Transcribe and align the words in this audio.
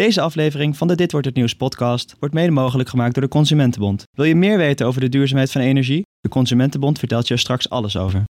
Deze 0.00 0.20
aflevering 0.20 0.76
van 0.76 0.88
de 0.88 0.94
Dit 0.94 1.12
Wordt 1.12 1.26
Het 1.26 1.34
Nieuws 1.34 1.54
podcast 1.54 2.14
wordt 2.18 2.34
mede 2.34 2.50
mogelijk 2.50 2.88
gemaakt 2.88 3.14
door 3.14 3.22
de 3.22 3.28
Consumentenbond. 3.28 4.04
Wil 4.12 4.24
je 4.24 4.34
meer 4.34 4.56
weten 4.56 4.86
over 4.86 5.00
de 5.00 5.08
duurzaamheid 5.08 5.52
van 5.52 5.60
energie? 5.60 6.06
De 6.20 6.28
Consumentenbond 6.28 6.98
vertelt 6.98 7.28
je 7.28 7.34
er 7.34 7.40
straks 7.40 7.70
alles 7.70 7.96
over. 7.96 8.24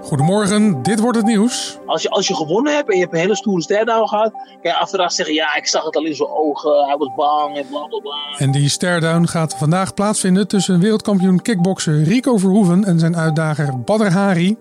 Goedemorgen, 0.00 0.82
dit 0.82 1.00
wordt 1.00 1.16
het 1.16 1.26
nieuws. 1.26 1.78
Als 1.86 2.02
je, 2.02 2.10
als 2.10 2.28
je 2.28 2.34
gewonnen 2.34 2.74
hebt 2.74 2.88
en 2.88 2.94
je 2.94 3.02
hebt 3.02 3.14
een 3.14 3.20
hele 3.20 3.36
stoere 3.36 3.62
stare-down 3.62 4.08
gehad, 4.08 4.30
kan 4.32 4.58
je 4.62 4.76
achteraf 4.76 5.12
zeggen: 5.12 5.34
Ja, 5.34 5.56
ik 5.56 5.66
zag 5.66 5.84
het 5.84 5.96
al 5.96 6.04
in 6.04 6.14
zijn 6.14 6.28
ogen, 6.28 6.86
hij 6.86 6.96
was 6.96 7.14
bang 7.16 7.56
en 7.56 7.66
bla 7.68 7.86
bla 7.86 7.98
bla. 7.98 8.38
En 8.38 8.52
die 8.52 8.68
stare-down 8.68 9.26
gaat 9.26 9.56
vandaag 9.56 9.94
plaatsvinden 9.94 10.48
tussen 10.48 10.80
wereldkampioen 10.80 11.42
kickbokser 11.42 12.02
Rico 12.02 12.36
Verhoeven 12.36 12.84
en 12.84 12.98
zijn 12.98 13.16
uitdager 13.16 13.80
Badr 13.80 14.10
Hari. 14.10 14.56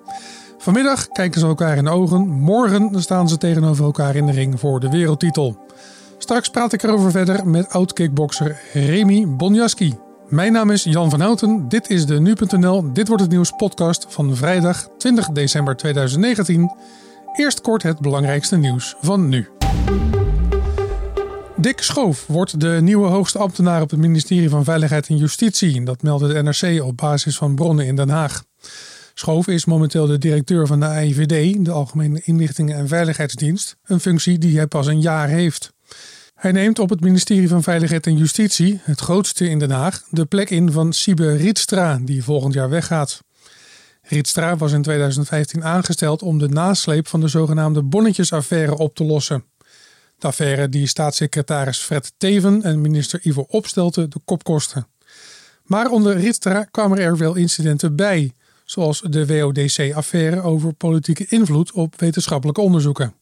Vanmiddag 0.57 1.07
kijken 1.07 1.39
ze 1.39 1.45
elkaar 1.45 1.77
in 1.77 1.83
de 1.83 1.89
ogen, 1.89 2.27
morgen 2.27 3.01
staan 3.01 3.29
ze 3.29 3.37
tegenover 3.37 3.85
elkaar 3.85 4.15
in 4.15 4.25
de 4.25 4.31
ring 4.31 4.59
voor 4.59 4.79
de 4.79 4.89
wereldtitel. 4.89 5.57
Straks 6.23 6.49
praat 6.49 6.73
ik 6.73 6.83
erover 6.83 7.11
verder 7.11 7.47
met 7.47 7.69
oud-kickbokser 7.69 8.59
Remy 8.73 9.27
Bonjaski. 9.27 9.93
Mijn 10.27 10.51
naam 10.51 10.69
is 10.69 10.83
Jan 10.83 11.09
van 11.09 11.19
Houten. 11.19 11.69
Dit 11.69 11.89
is 11.89 12.05
de 12.05 12.19
Nu.nl 12.19 12.93
Dit 12.93 13.07
Wordt 13.07 13.23
Het 13.23 13.31
Nieuws 13.31 13.51
podcast 13.51 14.05
van 14.09 14.35
vrijdag 14.35 14.89
20 14.97 15.29
december 15.29 15.75
2019. 15.75 16.75
Eerst 17.33 17.61
kort 17.61 17.83
het 17.83 17.99
belangrijkste 17.99 18.57
nieuws 18.57 18.95
van 19.01 19.29
nu. 19.29 19.47
Dick 21.55 21.81
Schoof 21.81 22.25
wordt 22.27 22.59
de 22.59 22.77
nieuwe 22.81 23.07
hoogste 23.07 23.37
ambtenaar 23.37 23.81
op 23.81 23.89
het 23.89 23.99
ministerie 23.99 24.49
van 24.49 24.63
Veiligheid 24.63 25.07
en 25.07 25.17
Justitie. 25.17 25.83
Dat 25.83 26.01
meldde 26.01 26.33
de 26.33 26.43
NRC 26.43 26.83
op 26.83 26.97
basis 26.97 27.37
van 27.37 27.55
bronnen 27.55 27.85
in 27.85 27.95
Den 27.95 28.09
Haag. 28.09 28.43
Schoof 29.13 29.47
is 29.47 29.65
momenteel 29.65 30.05
de 30.05 30.17
directeur 30.17 30.67
van 30.67 30.79
de 30.79 30.85
AIVD, 30.85 31.65
de 31.65 31.71
Algemene 31.71 32.21
Inlichtingen 32.23 32.77
en 32.77 32.87
Veiligheidsdienst, 32.87 33.77
een 33.83 33.99
functie 33.99 34.37
die 34.37 34.57
hij 34.57 34.67
pas 34.67 34.87
een 34.87 35.01
jaar 35.01 35.27
heeft. 35.27 35.72
Hij 36.35 36.51
neemt 36.51 36.79
op 36.79 36.89
het 36.89 37.01
ministerie 37.01 37.47
van 37.47 37.63
Veiligheid 37.63 38.07
en 38.07 38.17
Justitie, 38.17 38.79
het 38.83 38.99
grootste 38.99 39.49
in 39.49 39.59
Den 39.59 39.71
Haag, 39.71 40.03
de 40.09 40.25
plek 40.25 40.49
in 40.49 40.71
van 40.71 40.93
Siebe 40.93 41.35
Rietstra, 41.35 41.99
die 42.01 42.23
volgend 42.23 42.53
jaar 42.53 42.69
weggaat. 42.69 43.21
Rietstra 44.01 44.57
was 44.57 44.71
in 44.71 44.81
2015 44.81 45.63
aangesteld 45.63 46.21
om 46.21 46.39
de 46.39 46.49
nasleep 46.49 47.07
van 47.07 47.19
de 47.19 47.27
zogenaamde 47.27 47.83
bonnetjesaffaire 47.83 48.77
op 48.77 48.95
te 48.95 49.03
lossen. 49.03 49.45
De 50.17 50.27
affaire 50.27 50.69
die 50.69 50.87
staatssecretaris 50.87 51.79
Fred 51.79 52.13
Teven 52.17 52.63
en 52.63 52.81
minister 52.81 53.19
Ivo 53.23 53.45
Opstelten 53.49 54.09
de 54.09 54.19
kop 54.25 54.43
kostte. 54.43 54.85
Maar 55.63 55.89
onder 55.89 56.17
Rietstra 56.17 56.63
kwamen 56.63 56.97
er 56.97 57.17
wel 57.17 57.35
incidenten 57.35 57.95
bij, 57.95 58.31
zoals 58.65 59.01
de 59.01 59.25
WODC-affaire 59.25 60.41
over 60.41 60.73
politieke 60.73 61.25
invloed 61.29 61.71
op 61.71 61.99
wetenschappelijke 61.99 62.61
onderzoeken. 62.61 63.13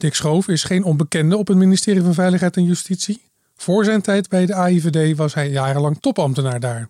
Dick 0.00 0.14
Schoof 0.14 0.48
is 0.48 0.64
geen 0.64 0.84
onbekende 0.84 1.36
op 1.36 1.48
het 1.48 1.56
ministerie 1.56 2.02
van 2.02 2.14
Veiligheid 2.14 2.56
en 2.56 2.64
Justitie. 2.64 3.22
Voor 3.56 3.84
zijn 3.84 4.00
tijd 4.00 4.28
bij 4.28 4.46
de 4.46 4.54
AIVD 4.54 5.16
was 5.16 5.34
hij 5.34 5.50
jarenlang 5.50 6.00
topambtenaar 6.00 6.60
daar. 6.60 6.88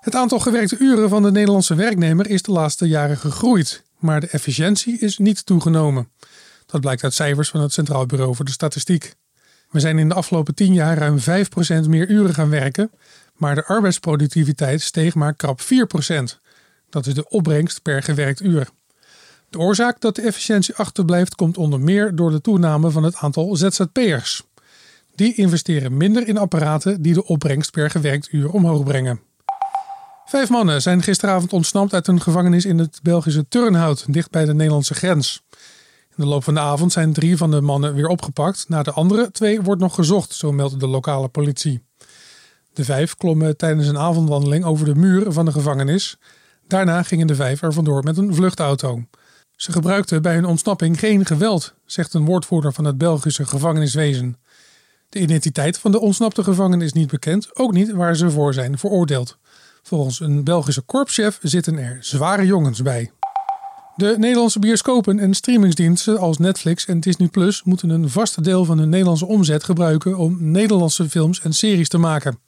Het 0.00 0.14
aantal 0.14 0.38
gewerkte 0.38 0.78
uren 0.78 1.08
van 1.08 1.22
de 1.22 1.30
Nederlandse 1.30 1.74
werknemer 1.74 2.30
is 2.30 2.42
de 2.42 2.52
laatste 2.52 2.88
jaren 2.88 3.16
gegroeid, 3.16 3.82
maar 3.98 4.20
de 4.20 4.26
efficiëntie 4.26 4.98
is 4.98 5.18
niet 5.18 5.46
toegenomen. 5.46 6.08
Dat 6.66 6.80
blijkt 6.80 7.04
uit 7.04 7.14
cijfers 7.14 7.48
van 7.48 7.60
het 7.60 7.72
Centraal 7.72 8.06
Bureau 8.06 8.34
voor 8.34 8.44
de 8.44 8.50
Statistiek. 8.50 9.14
We 9.70 9.80
zijn 9.80 9.98
in 9.98 10.08
de 10.08 10.14
afgelopen 10.14 10.54
10 10.54 10.72
jaar 10.72 10.98
ruim 10.98 11.18
5% 11.18 11.88
meer 11.88 12.08
uren 12.08 12.34
gaan 12.34 12.50
werken, 12.50 12.90
maar 13.34 13.54
de 13.54 13.66
arbeidsproductiviteit 13.66 14.80
steeg 14.80 15.14
maar 15.14 15.34
krap 15.34 15.60
4%. 15.60 15.64
Dat 16.90 17.06
is 17.06 17.14
de 17.14 17.28
opbrengst 17.28 17.82
per 17.82 18.02
gewerkt 18.02 18.42
uur. 18.42 18.68
De 19.50 19.58
oorzaak 19.58 20.00
dat 20.00 20.14
de 20.14 20.22
efficiëntie 20.22 20.74
achterblijft 20.74 21.34
komt 21.34 21.56
onder 21.56 21.80
meer 21.80 22.14
door 22.14 22.30
de 22.30 22.40
toename 22.40 22.90
van 22.90 23.02
het 23.02 23.16
aantal 23.16 23.56
ZZP'ers. 23.56 24.42
Die 25.14 25.34
investeren 25.34 25.96
minder 25.96 26.28
in 26.28 26.38
apparaten 26.38 27.02
die 27.02 27.14
de 27.14 27.24
opbrengst 27.24 27.70
per 27.70 27.90
gewerkt 27.90 28.32
uur 28.32 28.50
omhoog 28.50 28.84
brengen. 28.84 29.20
Vijf 30.24 30.48
mannen 30.48 30.82
zijn 30.82 31.02
gisteravond 31.02 31.52
ontsnapt 31.52 31.94
uit 31.94 32.06
een 32.06 32.20
gevangenis 32.20 32.64
in 32.64 32.78
het 32.78 33.00
Belgische 33.02 33.48
Turnhout, 33.48 34.12
dicht 34.12 34.30
bij 34.30 34.44
de 34.44 34.54
Nederlandse 34.54 34.94
grens. 34.94 35.42
In 36.16 36.16
de 36.16 36.26
loop 36.26 36.44
van 36.44 36.54
de 36.54 36.60
avond 36.60 36.92
zijn 36.92 37.12
drie 37.12 37.36
van 37.36 37.50
de 37.50 37.60
mannen 37.60 37.94
weer 37.94 38.08
opgepakt. 38.08 38.68
Naar 38.68 38.84
de 38.84 38.92
andere 38.92 39.30
twee 39.30 39.62
wordt 39.62 39.80
nog 39.80 39.94
gezocht, 39.94 40.34
zo 40.34 40.52
meldt 40.52 40.80
de 40.80 40.86
lokale 40.86 41.28
politie. 41.28 41.82
De 42.72 42.84
vijf 42.84 43.16
klommen 43.16 43.56
tijdens 43.56 43.88
een 43.88 43.98
avondwandeling 43.98 44.64
over 44.64 44.84
de 44.84 44.94
muur 44.94 45.32
van 45.32 45.44
de 45.44 45.52
gevangenis. 45.52 46.18
Daarna 46.66 47.02
gingen 47.02 47.26
de 47.26 47.34
vijf 47.34 47.62
er 47.62 47.72
vandoor 47.72 48.02
met 48.02 48.16
een 48.16 48.34
vluchtauto. 48.34 49.02
Ze 49.60 49.72
gebruikten 49.72 50.22
bij 50.22 50.34
hun 50.34 50.44
ontsnapping 50.44 50.98
geen 50.98 51.26
geweld, 51.26 51.74
zegt 51.84 52.14
een 52.14 52.24
woordvoerder 52.24 52.72
van 52.72 52.84
het 52.84 52.98
Belgische 52.98 53.46
gevangeniswezen. 53.46 54.36
De 55.08 55.18
identiteit 55.18 55.78
van 55.78 55.92
de 55.92 56.00
ontsnapte 56.00 56.42
gevangenen 56.42 56.86
is 56.86 56.92
niet 56.92 57.10
bekend, 57.10 57.56
ook 57.56 57.72
niet 57.72 57.92
waar 57.92 58.16
ze 58.16 58.30
voor 58.30 58.54
zijn 58.54 58.78
veroordeeld. 58.78 59.38
Volgens 59.82 60.20
een 60.20 60.44
Belgische 60.44 60.80
korpschef 60.80 61.38
zitten 61.42 61.78
er 61.78 61.96
zware 62.00 62.46
jongens 62.46 62.82
bij. 62.82 63.10
De 63.96 64.14
Nederlandse 64.18 64.58
bioscopen 64.58 65.18
en 65.18 65.34
streamingsdiensten 65.34 66.18
als 66.18 66.38
Netflix 66.38 66.86
en 66.86 67.00
Disney 67.00 67.28
Plus 67.28 67.62
moeten 67.62 67.90
een 67.90 68.10
vaste 68.10 68.40
deel 68.40 68.64
van 68.64 68.78
hun 68.78 68.88
Nederlandse 68.88 69.26
omzet 69.26 69.64
gebruiken 69.64 70.16
om 70.16 70.50
Nederlandse 70.50 71.08
films 71.08 71.40
en 71.40 71.52
series 71.52 71.88
te 71.88 71.98
maken. 71.98 72.38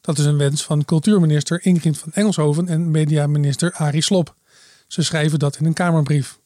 Dat 0.00 0.18
is 0.18 0.24
een 0.24 0.38
wens 0.38 0.64
van 0.64 0.84
cultuurminister 0.84 1.64
Ingrid 1.64 1.98
van 1.98 2.12
Engelshoven 2.12 2.68
en 2.68 2.90
mediaminister 2.90 3.72
Arie 3.72 4.02
Slop. 4.02 4.34
Ze 4.86 5.02
schrijven 5.02 5.38
dat 5.38 5.56
in 5.56 5.66
een 5.66 5.72
Kamerbrief. 5.72 6.40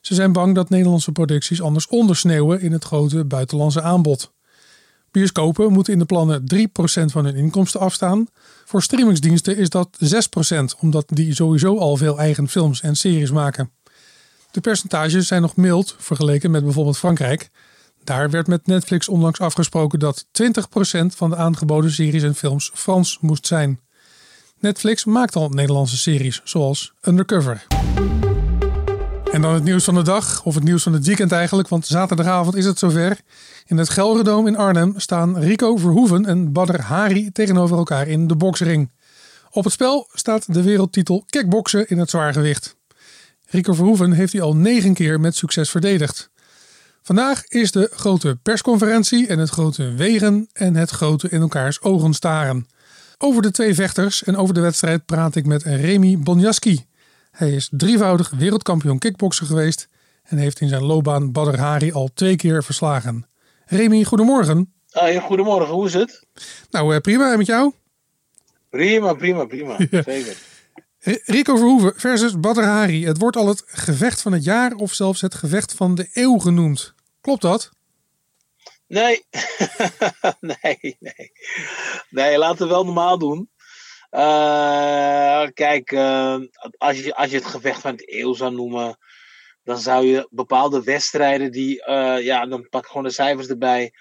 Ze 0.00 0.14
zijn 0.14 0.32
bang 0.32 0.54
dat 0.54 0.68
Nederlandse 0.68 1.12
producties 1.12 1.62
anders 1.62 1.86
ondersneeuwen 1.86 2.60
in 2.60 2.72
het 2.72 2.84
grote 2.84 3.24
buitenlandse 3.24 3.82
aanbod. 3.82 4.32
Bioscopen 5.10 5.72
moeten 5.72 5.92
in 5.92 5.98
de 5.98 6.04
plannen 6.04 6.44
3% 6.54 6.64
van 7.04 7.24
hun 7.24 7.34
inkomsten 7.34 7.80
afstaan. 7.80 8.26
Voor 8.64 8.82
streamingsdiensten 8.82 9.56
is 9.56 9.68
dat 9.68 9.88
6%, 10.52 10.78
omdat 10.80 11.04
die 11.08 11.34
sowieso 11.34 11.78
al 11.78 11.96
veel 11.96 12.18
eigen 12.18 12.48
films 12.48 12.80
en 12.80 12.96
series 12.96 13.30
maken. 13.30 13.70
De 14.50 14.60
percentages 14.60 15.26
zijn 15.26 15.42
nog 15.42 15.56
mild 15.56 15.96
vergeleken 15.98 16.50
met 16.50 16.64
bijvoorbeeld 16.64 16.98
Frankrijk. 16.98 17.48
Daar 18.04 18.30
werd 18.30 18.46
met 18.46 18.66
Netflix 18.66 19.08
onlangs 19.08 19.40
afgesproken 19.40 19.98
dat 19.98 20.24
20% 20.24 21.06
van 21.06 21.30
de 21.30 21.36
aangeboden 21.36 21.90
series 21.90 22.22
en 22.22 22.34
films 22.34 22.70
Frans 22.74 23.18
moest 23.20 23.46
zijn. 23.46 23.80
Netflix 24.58 25.04
maakt 25.04 25.36
al 25.36 25.48
Nederlandse 25.48 25.96
series, 25.96 26.40
zoals 26.44 26.92
Undercover. 27.02 27.66
En 29.34 29.42
dan 29.42 29.54
het 29.54 29.64
nieuws 29.64 29.84
van 29.84 29.94
de 29.94 30.02
dag, 30.02 30.44
of 30.44 30.54
het 30.54 30.64
nieuws 30.64 30.82
van 30.82 30.92
het 30.92 31.06
weekend 31.06 31.32
eigenlijk, 31.32 31.68
want 31.68 31.86
zaterdagavond 31.86 32.56
is 32.56 32.64
het 32.64 32.78
zover. 32.78 33.18
In 33.66 33.76
het 33.76 33.88
Gelredome 33.88 34.48
in 34.48 34.56
Arnhem 34.56 34.94
staan 34.96 35.38
Rico 35.38 35.76
Verhoeven 35.76 36.26
en 36.26 36.52
Badr 36.52 36.80
Hari 36.80 37.32
tegenover 37.32 37.76
elkaar 37.76 38.08
in 38.08 38.26
de 38.26 38.36
boksring. 38.36 38.90
Op 39.50 39.64
het 39.64 39.72
spel 39.72 40.08
staat 40.12 40.54
de 40.54 40.62
wereldtitel 40.62 41.24
kickboksen 41.26 41.88
in 41.88 41.98
het 41.98 42.10
zwaargewicht. 42.10 42.76
Rico 43.46 43.72
Verhoeven 43.72 44.12
heeft 44.12 44.32
hij 44.32 44.42
al 44.42 44.56
negen 44.56 44.94
keer 44.94 45.20
met 45.20 45.36
succes 45.36 45.70
verdedigd. 45.70 46.30
Vandaag 47.02 47.44
is 47.44 47.72
de 47.72 47.90
grote 47.92 48.38
persconferentie 48.42 49.26
en 49.26 49.38
het 49.38 49.50
grote 49.50 49.92
wegen 49.92 50.48
en 50.52 50.76
het 50.76 50.90
grote 50.90 51.28
in 51.28 51.40
elkaars 51.40 51.80
ogen 51.80 52.14
staren. 52.14 52.66
Over 53.18 53.42
de 53.42 53.50
twee 53.50 53.74
vechters 53.74 54.24
en 54.24 54.36
over 54.36 54.54
de 54.54 54.60
wedstrijd 54.60 55.04
praat 55.04 55.36
ik 55.36 55.46
met 55.46 55.62
Remy 55.62 56.18
Bonjaski. 56.18 56.86
Hij 57.34 57.52
is 57.52 57.68
drievoudig 57.70 58.30
wereldkampioen 58.30 58.98
kickbokser 58.98 59.46
geweest 59.46 59.88
en 60.22 60.38
heeft 60.38 60.60
in 60.60 60.68
zijn 60.68 60.82
loopbaan 60.82 61.32
Badr 61.32 61.58
Hari 61.58 61.92
al 61.92 62.10
twee 62.14 62.36
keer 62.36 62.64
verslagen. 62.64 63.26
Remy, 63.64 64.04
goedemorgen. 64.04 64.72
Ah, 64.90 65.24
goedemorgen, 65.24 65.74
hoe 65.74 65.86
is 65.86 65.94
het? 65.94 66.26
Nou, 66.70 66.94
eh, 66.94 67.00
prima. 67.00 67.32
En 67.32 67.38
met 67.38 67.46
jou? 67.46 67.72
Prima, 68.70 69.14
prima, 69.14 69.44
prima. 69.44 69.76
Zeker. 69.90 70.36
Rico 71.24 71.56
Verhoeven 71.56 71.92
versus 71.96 72.40
Badr 72.40 72.62
Hari. 72.62 73.06
Het 73.06 73.18
wordt 73.18 73.36
al 73.36 73.48
het 73.48 73.62
gevecht 73.66 74.22
van 74.22 74.32
het 74.32 74.44
jaar 74.44 74.72
of 74.72 74.94
zelfs 74.94 75.20
het 75.20 75.34
gevecht 75.34 75.74
van 75.74 75.94
de 75.94 76.10
eeuw 76.12 76.38
genoemd. 76.38 76.94
Klopt 77.20 77.42
dat? 77.42 77.70
Nee, 78.86 79.24
nee, 80.40 80.96
nee. 81.00 81.32
Nee, 82.10 82.38
laten 82.38 82.66
we 82.66 82.72
wel 82.72 82.84
normaal 82.84 83.18
doen. 83.18 83.48
Uh, 84.14 85.46
kijk, 85.54 85.90
uh, 85.90 86.36
als, 86.78 87.00
je, 87.00 87.14
als 87.14 87.30
je 87.30 87.36
het 87.36 87.46
gevecht 87.46 87.80
van 87.80 87.90
het 87.90 88.12
eeuw 88.12 88.34
zou 88.34 88.54
noemen, 88.54 88.98
dan 89.62 89.78
zou 89.78 90.06
je 90.06 90.28
bepaalde 90.30 90.82
wedstrijden 90.82 91.50
die, 91.50 91.84
uh, 91.88 92.20
ja, 92.20 92.46
dan 92.46 92.68
pak 92.68 92.82
ik 92.82 92.88
gewoon 92.88 93.02
de 93.02 93.10
cijfers 93.10 93.48
erbij, 93.48 93.92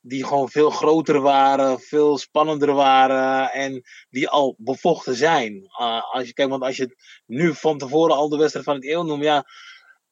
die 0.00 0.24
gewoon 0.24 0.48
veel 0.48 0.70
groter 0.70 1.20
waren, 1.20 1.80
veel 1.80 2.18
spannender 2.18 2.72
waren 2.72 3.52
en 3.52 3.82
die 4.10 4.28
al 4.28 4.54
bevochten 4.58 5.14
zijn. 5.14 5.66
als 6.12 6.26
je, 6.26 6.32
kijk, 6.32 6.48
want 6.48 6.62
als 6.62 6.76
je 6.76 6.96
nu 7.26 7.54
van 7.54 7.78
tevoren 7.78 8.16
al 8.16 8.28
de 8.28 8.36
wedstrijd 8.36 8.66
van 8.66 8.74
het 8.74 8.86
eeuw 8.86 9.02
noemt, 9.02 9.24
ja, 9.24 9.44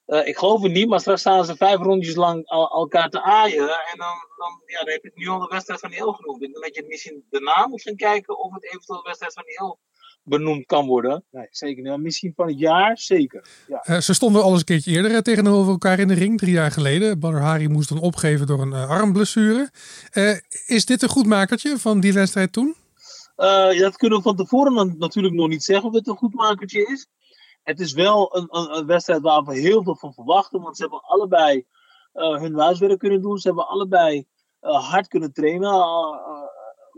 uh, 0.06 0.26
ik 0.26 0.36
geloof 0.36 0.62
het 0.62 0.72
niet, 0.72 0.88
maar 0.88 1.00
straks 1.00 1.20
staan 1.20 1.44
ze 1.44 1.56
vijf 1.56 1.78
rondjes 1.78 2.14
lang 2.14 2.46
al, 2.46 2.70
elkaar 2.70 3.10
te 3.10 3.22
aaien. 3.22 3.68
En 3.68 3.98
dan, 3.98 4.16
dan, 4.36 4.62
ja, 4.66 4.78
dan 4.78 4.92
heb 4.92 5.02
je 5.02 5.10
nu 5.14 5.28
al 5.28 5.38
de 5.38 5.46
wedstrijd 5.50 5.80
van 5.80 5.90
de 5.90 5.96
heel 5.96 6.12
genoemd. 6.12 6.42
Ik 6.42 6.52
denk 6.52 6.64
dat 6.64 6.74
je 6.74 6.84
misschien 6.88 7.24
de 7.30 7.40
naam 7.40 7.70
moet 7.70 7.82
gaan 7.82 7.96
kijken 7.96 8.38
of 8.38 8.54
het 8.54 8.64
eventueel 8.64 8.98
de 8.98 9.08
wedstrijd 9.08 9.32
van 9.32 9.42
de 9.46 9.54
heel 9.58 9.78
benoemd 10.22 10.66
kan 10.66 10.86
worden. 10.86 11.24
Nee, 11.30 11.46
zeker 11.50 11.82
niet. 11.82 12.02
Misschien 12.02 12.32
van 12.36 12.46
het 12.46 12.58
jaar, 12.58 12.98
zeker. 12.98 13.44
Ja. 13.68 13.84
Uh, 13.90 13.98
ze 13.98 14.14
stonden 14.14 14.42
al 14.42 14.50
eens 14.50 14.58
een 14.58 14.64
keertje 14.64 14.90
eerder 14.90 15.10
uh, 15.10 15.18
tegenover 15.18 15.72
elkaar 15.72 15.98
in 15.98 16.08
de 16.08 16.14
ring, 16.14 16.38
drie 16.38 16.52
jaar 16.52 16.70
geleden. 16.70 17.18
Badr 17.18 17.36
Hari 17.36 17.68
moest 17.68 17.88
dan 17.88 18.00
opgeven 18.00 18.46
door 18.46 18.60
een 18.60 18.72
uh, 18.72 18.88
armblessure. 18.88 19.70
is 20.66 20.84
dit 20.84 21.02
een 21.02 21.08
goed 21.08 21.26
makertje 21.26 21.78
van 21.78 22.00
die 22.00 22.12
wedstrijd 22.12 22.52
toen? 22.52 22.74
dat 23.78 23.96
kunnen 23.96 24.18
we 24.18 24.24
van 24.24 24.36
tevoren 24.36 24.96
natuurlijk 24.98 25.34
nog 25.34 25.48
niet 25.48 25.64
zeggen 25.64 25.88
of 25.88 25.94
het 25.94 26.06
een 26.06 26.16
goed 26.16 26.34
makertje 26.34 26.86
is. 26.86 27.06
Het 27.64 27.80
is 27.80 27.92
wel 27.92 28.36
een, 28.36 28.46
een, 28.50 28.86
wedstrijd 28.86 29.22
waar 29.22 29.42
we 29.42 29.58
heel 29.58 29.82
veel 29.82 29.96
van 29.96 30.12
verwachten, 30.12 30.60
want 30.60 30.76
ze 30.76 30.82
hebben 30.82 31.02
allebei 31.02 31.66
hun 32.12 32.58
huiswerk 32.58 32.98
kunnen 32.98 33.22
doen. 33.22 33.38
Ze 33.38 33.46
hebben 33.46 33.68
allebei 33.68 34.26
hard 34.60 35.08
kunnen 35.08 35.32
trainen 35.32 35.72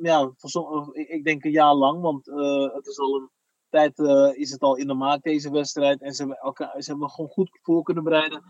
ja, 0.03 0.33
voor 0.37 0.91
ik 0.93 1.25
denk 1.25 1.45
een 1.45 1.51
jaar 1.51 1.75
lang, 1.75 2.01
want 2.01 2.29
uh, 2.29 2.75
het 2.75 2.87
is 2.87 2.99
al 2.99 3.15
een 3.15 3.31
tijd 3.71 3.99
uh, 3.99 4.39
is 4.39 4.51
het 4.51 4.61
al 4.61 4.77
in 4.77 4.87
de 4.87 4.95
maak 4.95 5.23
deze 5.23 5.51
wedstrijd. 5.51 6.03
En 6.03 6.13
ze 6.13 6.23
hebben, 6.23 6.39
elkaar, 6.39 6.83
ze 6.83 6.91
hebben 6.91 7.11
gewoon 7.11 7.31
goed 7.31 7.59
voor 7.63 7.83
kunnen 7.83 8.05
bereiden. 8.05 8.43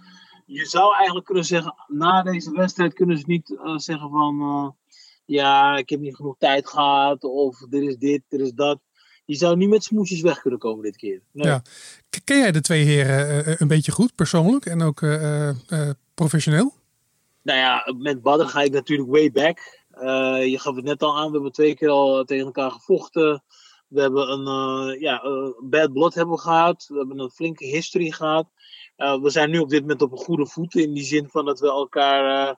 Je 0.46 0.66
zou 0.66 0.94
eigenlijk 0.94 1.26
kunnen 1.26 1.44
zeggen, 1.44 1.74
na 1.86 2.22
deze 2.22 2.50
wedstrijd 2.50 2.94
kunnen 2.94 3.18
ze 3.18 3.24
niet 3.26 3.50
uh, 3.50 3.76
zeggen 3.76 4.10
van 4.10 4.76
ja, 5.24 5.76
ik 5.76 5.88
heb 5.88 6.00
niet 6.00 6.16
genoeg 6.16 6.36
tijd 6.38 6.68
gehad, 6.68 7.24
of 7.24 7.60
er 7.70 7.82
is 7.82 7.96
dit, 7.96 8.22
er 8.28 8.40
is 8.40 8.52
dat. 8.52 8.78
Je 9.26 9.34
zou 9.34 9.56
niet 9.56 9.69
met 9.69 9.84
smoesjes 9.84 10.20
weg 10.20 10.40
kunnen 10.40 10.58
komen 10.58 10.82
dit 10.82 10.96
keer. 10.96 11.23
Nee. 11.32 11.46
Ja. 11.46 11.62
Ken 12.25 12.38
jij 12.38 12.52
de 12.52 12.61
twee 12.61 12.84
heren 12.84 13.56
een 13.61 13.69
beetje 13.69 13.93
goed, 13.93 14.14
persoonlijk 14.14 14.67
en 14.67 14.82
ook 14.82 15.06
professioneel? 16.14 16.75
Nou 17.43 17.58
ja, 17.58 17.94
met 17.99 18.23
Badr 18.23 18.44
ga 18.44 18.62
ik 18.62 18.73
natuurlijk 18.73 19.11
way 19.11 19.31
back. 19.31 19.84
Je 20.44 20.58
gaf 20.58 20.75
het 20.75 20.84
net 20.84 21.02
al 21.02 21.17
aan, 21.17 21.26
we 21.26 21.32
hebben 21.32 21.52
twee 21.52 21.75
keer 21.75 21.88
al 21.88 22.25
tegen 22.25 22.46
elkaar 22.46 22.70
gevochten. 22.70 23.43
We 23.88 24.00
hebben 24.00 24.31
een 24.31 25.00
ja, 25.00 25.23
bad 25.61 25.93
blood 25.93 26.14
hebben 26.14 26.38
gehad. 26.38 26.87
We 26.88 26.99
hebben 26.99 27.19
een 27.19 27.31
flinke 27.31 27.64
history 27.64 28.11
gehad. 28.11 28.50
we 28.96 29.31
zijn 29.31 29.50
nu 29.50 29.58
op 29.58 29.69
dit 29.69 29.81
moment 29.81 30.02
op 30.02 30.12
een 30.12 30.19
goede 30.19 30.46
voet. 30.46 30.75
In 30.75 30.94
die 30.94 31.05
zin 31.05 31.28
van 31.28 31.44
dat 31.44 31.61
we 31.61 31.67
elkaar 31.67 32.56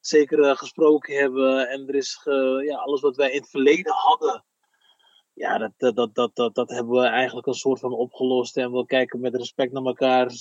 zeker 0.00 0.56
gesproken 0.56 1.14
hebben. 1.16 1.68
En 1.68 1.88
er 1.88 1.94
is 1.94 2.20
ja, 2.64 2.76
alles 2.76 3.00
wat 3.00 3.16
wij 3.16 3.30
in 3.30 3.40
het 3.40 3.50
verleden 3.50 3.92
hadden. 3.92 4.44
Ja, 5.34 5.58
dat, 5.58 5.72
dat, 5.76 6.14
dat, 6.14 6.30
dat, 6.34 6.54
dat, 6.54 6.70
hebben 6.70 6.94
we 6.94 7.06
eigenlijk 7.06 7.46
een 7.46 7.54
soort 7.54 7.80
van 7.80 7.92
opgelost. 7.92 8.56
En 8.56 8.72
we 8.72 8.86
kijken 8.86 9.20
met 9.20 9.34
respect 9.34 9.72
naar 9.72 9.82
mekaars 9.82 10.40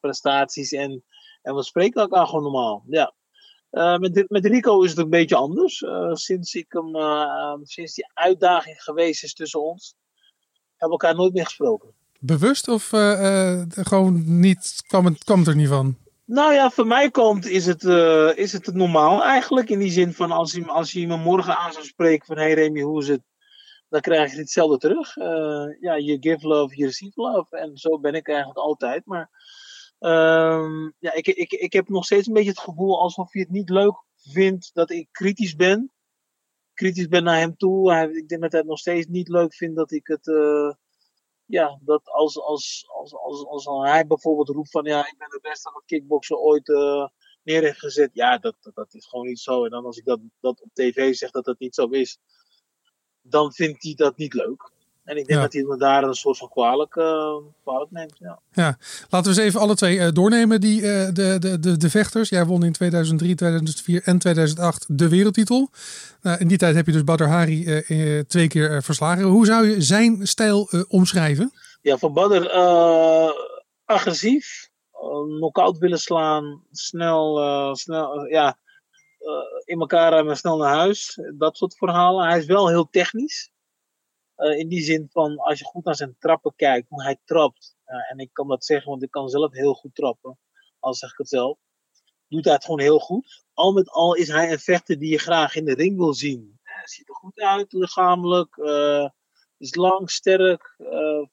prestaties. 0.00 0.72
En, 0.72 1.04
en 1.42 1.54
we 1.54 1.62
spreken 1.62 2.00
elkaar 2.00 2.26
gewoon 2.26 2.42
normaal. 2.42 2.84
Ja. 2.86 3.14
Uh, 3.70 3.96
met, 3.96 4.24
met 4.28 4.46
Rico 4.46 4.82
is 4.82 4.90
het 4.90 4.98
een 4.98 5.10
beetje 5.10 5.36
anders. 5.36 5.84
Sinds, 6.12 6.54
ik 6.54 6.66
hem, 6.68 6.94
sinds 7.62 7.94
die 7.94 8.10
uitdaging 8.14 8.82
geweest 8.82 9.24
is 9.24 9.34
tussen 9.34 9.62
ons, 9.62 9.94
hebben 10.76 10.98
we 10.98 11.04
elkaar 11.04 11.14
nooit 11.14 11.32
meer 11.32 11.44
gesproken. 11.44 11.92
Bewust 12.18 12.68
of 12.68 12.88
gewoon 13.68 14.40
niet, 14.40 14.82
kwam 14.86 15.04
het, 15.04 15.24
kwam 15.24 15.38
het 15.38 15.48
er 15.48 15.56
niet 15.56 15.68
van? 15.68 15.96
Nou 16.24 16.52
ja, 16.52 16.70
voor 16.70 16.86
mij 16.86 17.10
komt 17.10 17.46
is 17.46 17.66
het, 17.66 17.84
is 18.38 18.52
het 18.52 18.74
normaal 18.74 19.24
eigenlijk. 19.24 19.70
In 19.70 19.78
die 19.78 19.90
zin 19.90 20.12
van 20.12 20.30
als 20.30 20.52
je, 20.52 20.66
als 20.66 20.92
je 20.92 21.06
me 21.06 21.16
morgen 21.16 21.56
aan 21.56 21.72
zou 21.72 21.84
spreken 21.84 22.26
van 22.26 22.36
hey 22.36 22.54
Remy, 22.54 22.80
hoe 22.80 23.00
is 23.00 23.08
het? 23.08 23.20
Dan 23.96 24.14
krijg 24.14 24.32
je 24.32 24.38
hetzelfde 24.38 24.78
terug. 24.78 25.14
ja, 25.80 25.94
je 25.94 26.16
give 26.20 26.46
love, 26.46 26.76
je 26.76 26.84
receive 26.84 27.20
love. 27.20 27.56
En 27.56 27.76
zo 27.76 27.98
ben 27.98 28.14
ik 28.14 28.28
eigenlijk 28.28 28.58
altijd. 28.58 29.06
Maar 29.06 29.30
Um, 29.98 30.94
ja, 30.98 31.12
ik, 31.12 31.26
ik, 31.26 31.52
ik 31.52 31.72
heb 31.72 31.88
nog 31.88 32.04
steeds 32.04 32.26
een 32.26 32.32
beetje 32.32 32.50
het 32.50 32.58
gevoel 32.58 33.00
alsof 33.00 33.32
je 33.32 33.38
het 33.38 33.50
niet 33.50 33.68
leuk 33.68 33.94
vindt 34.16 34.70
dat 34.74 34.90
ik 34.90 35.08
kritisch 35.10 35.54
ben. 35.54 35.92
Kritisch 36.74 37.08
ben 37.08 37.24
naar 37.24 37.38
hem 37.38 37.56
toe. 37.56 37.92
Ik 37.92 38.28
denk 38.28 38.40
dat 38.40 38.50
hij 38.50 38.60
het 38.60 38.68
nog 38.68 38.78
steeds 38.78 39.06
niet 39.06 39.28
leuk 39.28 39.54
vindt 39.54 39.76
dat 39.76 39.92
ik 39.92 40.06
het. 40.06 40.26
Uh, 40.26 40.72
ja, 41.44 41.78
dat 41.82 42.08
als, 42.08 42.40
als, 42.40 42.84
als, 42.88 43.14
als, 43.14 43.46
als, 43.46 43.66
als 43.66 43.88
hij 43.90 44.06
bijvoorbeeld 44.06 44.48
roept 44.48 44.70
van 44.70 44.84
ja, 44.84 45.06
ik 45.06 45.14
ben 45.18 45.28
de 45.28 45.38
beste 45.42 45.68
aan 45.68 45.74
het 45.74 45.84
kickboksen 45.84 46.40
ooit 46.40 46.68
uh, 46.68 47.06
neer 47.42 47.62
heeft 47.62 47.78
gezet. 47.78 48.10
Ja, 48.12 48.38
dat, 48.38 48.56
dat, 48.60 48.74
dat, 48.74 48.94
is 48.94 49.06
gewoon 49.06 49.26
niet 49.26 49.40
zo. 49.40 49.64
En 49.64 49.70
dan 49.70 49.84
als 49.84 49.98
ik 49.98 50.04
dat, 50.04 50.20
dat 50.40 50.62
op 50.62 50.70
tv 50.72 51.14
zeg 51.14 51.30
dat 51.30 51.44
dat 51.44 51.58
niet 51.58 51.74
zo 51.74 51.86
is, 51.86 52.18
dan 53.28 53.52
vindt 53.52 53.82
hij 53.82 53.94
dat 53.94 54.16
niet 54.16 54.34
leuk. 54.34 54.74
En 55.06 55.16
ik 55.16 55.26
denk 55.26 55.40
dat 55.40 55.52
hij 55.52 55.62
me 55.62 55.76
daar 55.76 56.02
een 56.02 56.14
soort 56.14 56.38
van 56.38 56.48
kwalijk, 56.48 56.94
uh, 56.94 57.36
kwalijk 57.62 57.90
neemt. 57.90 58.16
Ja. 58.18 58.38
ja, 58.52 58.78
laten 59.10 59.32
we 59.32 59.36
eens 59.36 59.48
even 59.48 59.60
alle 59.60 59.74
twee 59.74 59.96
uh, 59.96 60.08
doornemen, 60.12 60.60
die, 60.60 60.80
uh, 60.80 61.06
de, 61.12 61.36
de, 61.38 61.58
de, 61.58 61.76
de 61.76 61.90
vechters. 61.90 62.28
Jij 62.28 62.44
won 62.44 62.64
in 62.64 62.72
2003, 62.72 63.34
2004 63.34 64.02
en 64.04 64.18
2008 64.18 64.84
de 64.88 65.08
wereldtitel. 65.08 65.70
Nou, 66.22 66.38
in 66.38 66.48
die 66.48 66.58
tijd 66.58 66.74
heb 66.74 66.86
je 66.86 66.92
dus 66.92 67.04
Badr 67.04 67.24
Hari 67.24 67.82
twee 68.26 68.48
keer 68.48 68.82
verslagen. 68.82 69.24
Hoe 69.24 69.46
zou 69.46 69.68
je 69.68 69.82
zijn 69.82 70.26
stijl 70.26 70.68
omschrijven? 70.88 71.52
Ja, 71.82 71.96
van 71.96 72.12
Badr 72.12 72.48
agressief, 73.84 74.68
knock-out 75.36 75.78
willen 75.78 75.98
slaan, 75.98 76.62
snel, 76.72 77.74
snel 77.74 78.24
ja, 78.24 78.58
in 79.64 79.80
elkaar 79.80 80.10
ruimen, 80.10 80.36
snel 80.36 80.56
naar 80.56 80.74
huis. 80.74 81.20
Dat 81.38 81.56
soort 81.56 81.76
verhalen. 81.76 82.28
Hij 82.28 82.38
is 82.38 82.46
wel 82.46 82.68
heel 82.68 82.88
technisch. 82.90 83.50
Uh, 84.36 84.58
in 84.58 84.68
die 84.68 84.82
zin 84.82 85.08
van, 85.10 85.38
als 85.38 85.58
je 85.58 85.64
goed 85.64 85.84
naar 85.84 85.96
zijn 85.96 86.16
trappen 86.18 86.52
kijkt, 86.56 86.88
hoe 86.88 87.02
hij 87.02 87.18
trapt. 87.24 87.76
En 87.84 88.18
ik 88.18 88.30
kan 88.32 88.48
dat 88.48 88.64
zeggen, 88.64 88.90
want 88.90 89.02
ik 89.02 89.10
kan 89.10 89.28
zelf 89.28 89.52
heel 89.52 89.74
goed 89.74 89.94
trappen. 89.94 90.38
Al 90.78 90.94
zeg 90.94 91.10
ik 91.10 91.18
het 91.18 91.28
zelf. 91.28 91.58
Doet 92.28 92.44
hij 92.44 92.54
het 92.54 92.64
gewoon 92.64 92.80
heel 92.80 92.98
goed. 92.98 93.44
Al 93.52 93.72
met 93.72 93.90
al 93.90 94.14
is 94.14 94.28
hij 94.28 94.52
een 94.52 94.58
vechter 94.58 94.98
die 94.98 95.10
je 95.10 95.18
graag 95.18 95.54
in 95.54 95.64
de 95.64 95.74
ring 95.74 95.96
wil 95.96 96.14
zien. 96.14 96.58
Hij 96.62 96.86
ziet 96.86 97.08
er 97.08 97.14
goed 97.14 97.40
uit, 97.40 97.72
lichamelijk. 97.72 98.56
Uh, 98.56 99.08
is 99.58 99.74
lang, 99.74 100.10
sterk, 100.10 100.76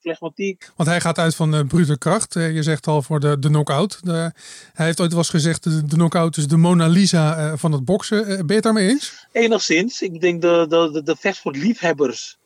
flegmatiek. 0.00 0.70
Want 0.76 0.88
hij 0.88 1.00
gaat 1.00 1.18
uit 1.18 1.34
van 1.34 1.50
de 1.50 1.66
brute 1.66 1.98
kracht. 1.98 2.34
je 2.34 2.62
zegt 2.62 2.86
al 2.86 3.02
voor 3.02 3.20
de, 3.20 3.38
de 3.38 3.48
knockout. 3.48 3.98
De, 4.02 4.32
hij 4.72 4.86
heeft 4.86 5.00
ooit 5.00 5.10
wel 5.10 5.18
eens 5.18 5.28
gezegd, 5.28 5.62
de, 5.62 5.84
de 5.84 5.96
knockout 5.96 6.36
is 6.36 6.46
de 6.46 6.56
Mona 6.56 6.86
Lisa 6.86 7.56
van 7.56 7.72
het 7.72 7.84
boksen. 7.84 8.26
ben 8.26 8.46
je 8.46 8.54
het 8.54 8.62
daarmee 8.62 8.88
eens? 8.88 9.26
Enigszins. 9.32 10.02
Ik 10.02 10.20
denk 10.20 10.42
de, 10.42 10.66
de, 10.68 10.90
de, 10.92 11.02
de 11.02 11.16
vechtsportliefhebbers 11.16 12.38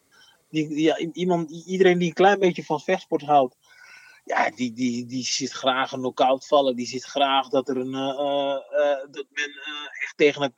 die, 0.51 0.81
ja, 0.81 0.99
iemand, 0.99 1.51
iedereen 1.67 1.99
die 1.99 2.09
een 2.09 2.15
klein 2.15 2.39
beetje 2.39 2.65
van 2.65 2.81
vechtsport 2.81 3.23
houdt, 3.23 3.57
ja, 4.25 4.51
die, 4.51 4.73
die, 4.73 5.07
die 5.07 5.25
ziet 5.25 5.53
graag 5.53 5.93
een 5.93 5.99
knockout 5.99 6.47
vallen. 6.47 6.77
Die 6.77 6.87
ziet 6.87 7.05
graag 7.05 7.49
dat 7.49 7.69
er 7.69 7.77
een, 7.77 7.95
uh, 7.95 8.57
uh, 8.73 8.97
dat 9.11 9.27
men 9.31 9.49
uh, 9.49 10.03
echt 10.03 10.17
tegen 10.17 10.43
het, 10.43 10.53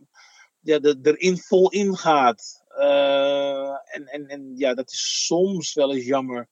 ja, 0.61 0.79
de, 0.79 0.99
erin 1.03 1.39
vol 1.39 1.71
ingaat. 1.71 2.60
En, 2.81 4.06
en, 4.06 4.27
en 4.27 4.53
ja, 4.56 4.75
dat 4.75 4.91
is 4.91 5.27
soms 5.27 5.75
wel 5.75 5.94
eens 5.94 6.05
jammer 6.05 6.49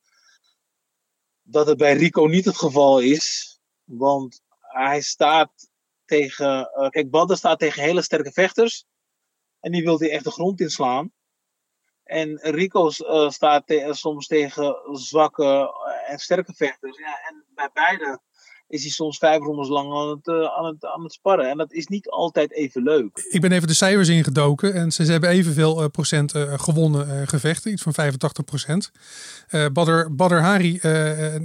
dat 1.50 1.66
het 1.66 1.78
bij 1.78 1.96
Rico 1.96 2.26
niet 2.26 2.44
het 2.44 2.56
geval 2.56 3.00
is. 3.00 3.58
Want 3.84 4.40
hij 4.60 5.00
staat 5.00 5.70
tegen, 6.04 6.70
kijk, 6.90 7.10
Badder 7.10 7.36
staat 7.36 7.58
tegen 7.58 7.82
hele 7.82 8.02
sterke 8.02 8.32
vechters. 8.32 8.84
En 9.60 9.72
die 9.72 9.82
wil 9.82 9.98
hij 9.98 10.10
echt 10.10 10.24
de 10.24 10.30
grond 10.30 10.60
inslaan. 10.60 11.12
En 12.04 12.38
Rico 12.40 12.90
uh, 12.98 13.30
staat 13.30 13.64
soms 13.90 14.26
tegen 14.26 14.76
zwakke 14.92 15.44
eh, 15.44 16.12
en 16.12 16.18
sterke 16.18 16.54
vechters. 16.54 16.98
Ja, 16.98 17.20
en 17.28 17.44
bij 17.54 17.70
beide 17.72 18.20
is 18.68 18.82
hij 18.82 18.90
soms 18.90 19.18
vijf 19.18 19.42
rondes 19.42 19.68
lang 19.68 19.92
aan 19.92 20.08
het, 20.08 20.26
uh, 20.26 20.56
aan, 20.56 20.64
het, 20.64 20.84
aan 20.84 21.02
het 21.02 21.12
sparren. 21.12 21.50
En 21.50 21.56
dat 21.56 21.72
is 21.72 21.86
niet 21.86 22.08
altijd 22.08 22.52
even 22.52 22.82
leuk. 22.82 23.26
Ik 23.30 23.40
ben 23.40 23.52
even 23.52 23.68
de 23.68 23.74
cijfers 23.74 24.08
ingedoken. 24.08 24.74
En 24.74 24.92
ze, 24.92 25.04
ze 25.04 25.12
hebben 25.12 25.30
evenveel 25.30 25.82
uh, 25.82 25.88
procent 25.88 26.32
gewonnen 26.36 27.28
gevechten. 27.28 27.72
Iets 27.72 27.82
van 27.82 27.94
85 27.94 28.44
procent. 28.44 28.90
Badr, 29.72 30.06
Badr 30.10 30.34
Hari 30.34 30.78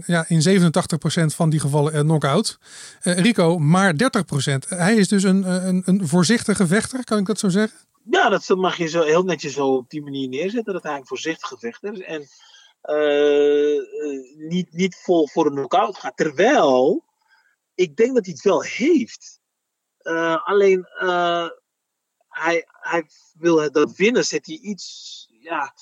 ja, 0.05 0.25
in 0.27 0.41
87 0.41 0.97
procent 0.97 1.35
van 1.35 1.49
die 1.49 1.59
gevallen 1.59 2.03
knock-out. 2.03 2.59
Rico 3.01 3.59
maar 3.59 3.97
30 3.97 4.25
procent. 4.25 4.69
Hij 4.69 4.95
is 4.95 5.07
dus 5.07 5.23
een, 5.23 5.67
een, 5.67 5.81
een 5.85 6.07
voorzichtige 6.07 6.67
vechter, 6.67 7.03
kan 7.03 7.17
ik 7.17 7.25
dat 7.25 7.39
zo 7.39 7.49
zeggen? 7.49 7.79
Ja, 8.09 8.29
dat 8.29 8.47
mag 8.47 8.77
je 8.77 8.87
zo 8.87 9.01
heel 9.01 9.23
netjes 9.23 9.53
zo 9.53 9.67
op 9.67 9.89
die 9.89 10.01
manier 10.01 10.27
neerzetten. 10.29 10.73
Dat 10.73 10.83
hij 10.83 10.97
een 10.97 11.05
voorzichtige 11.05 11.57
vechter 11.57 11.93
is. 11.93 11.99
En 11.99 12.27
niet, 14.37 14.73
niet 14.73 14.95
vol 14.95 15.27
voor 15.27 15.45
een 15.45 15.55
knockout 15.55 15.97
gaat. 15.97 16.17
Terwijl, 16.17 17.03
ik 17.75 17.95
denk 17.95 18.15
dat 18.15 18.25
hij 18.25 18.33
het 18.33 18.43
wel 18.43 18.61
heeft. 18.63 19.41
Uh, 20.01 20.47
alleen, 20.47 20.85
hij, 22.27 22.67
hij 22.67 23.05
wil 23.33 23.71
dat 23.71 23.95
winnen, 23.95 24.25
zet 24.25 24.45
hij 24.45 24.55
iets. 24.55 25.27
Ja, 25.39 25.73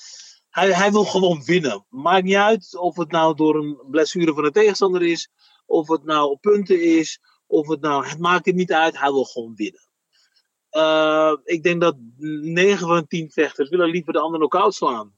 hij, 0.52 0.74
hij 0.74 0.92
wil 0.92 1.04
gewoon 1.04 1.44
winnen. 1.44 1.86
Maakt 1.90 2.24
niet 2.24 2.36
uit 2.36 2.78
of 2.78 2.96
het 2.96 3.12
nou 3.12 3.36
door 3.36 3.56
een 3.56 3.80
blessure 3.90 4.34
van 4.34 4.44
de 4.44 4.52
tegenstander 4.52 5.04
is. 5.04 5.30
Of 5.66 5.88
het 5.88 6.04
nou 6.04 6.30
op 6.30 6.42
punten 6.42 6.82
is. 6.82 7.20
Of 7.48 7.68
het 7.68 7.82
nou. 7.82 8.08
Het 8.08 8.20
maakt 8.20 8.46
hem 8.46 8.56
niet 8.56 8.74
uit. 8.74 9.00
Hij 9.00 9.12
wil 9.12 9.24
gewoon 9.24 9.56
winnen. 9.56 9.90
Uh, 10.72 11.38
ik 11.44 11.64
denk 11.64 11.82
dat 11.82 11.96
9 12.18 12.88
van 12.88 13.08
10 13.08 13.32
vechters 13.32 13.70
willen 13.70 13.90
liever 13.90 14.14
de 14.14 14.20
ander 14.20 14.40
knock-out 14.40 14.74
slaan. 14.74 15.16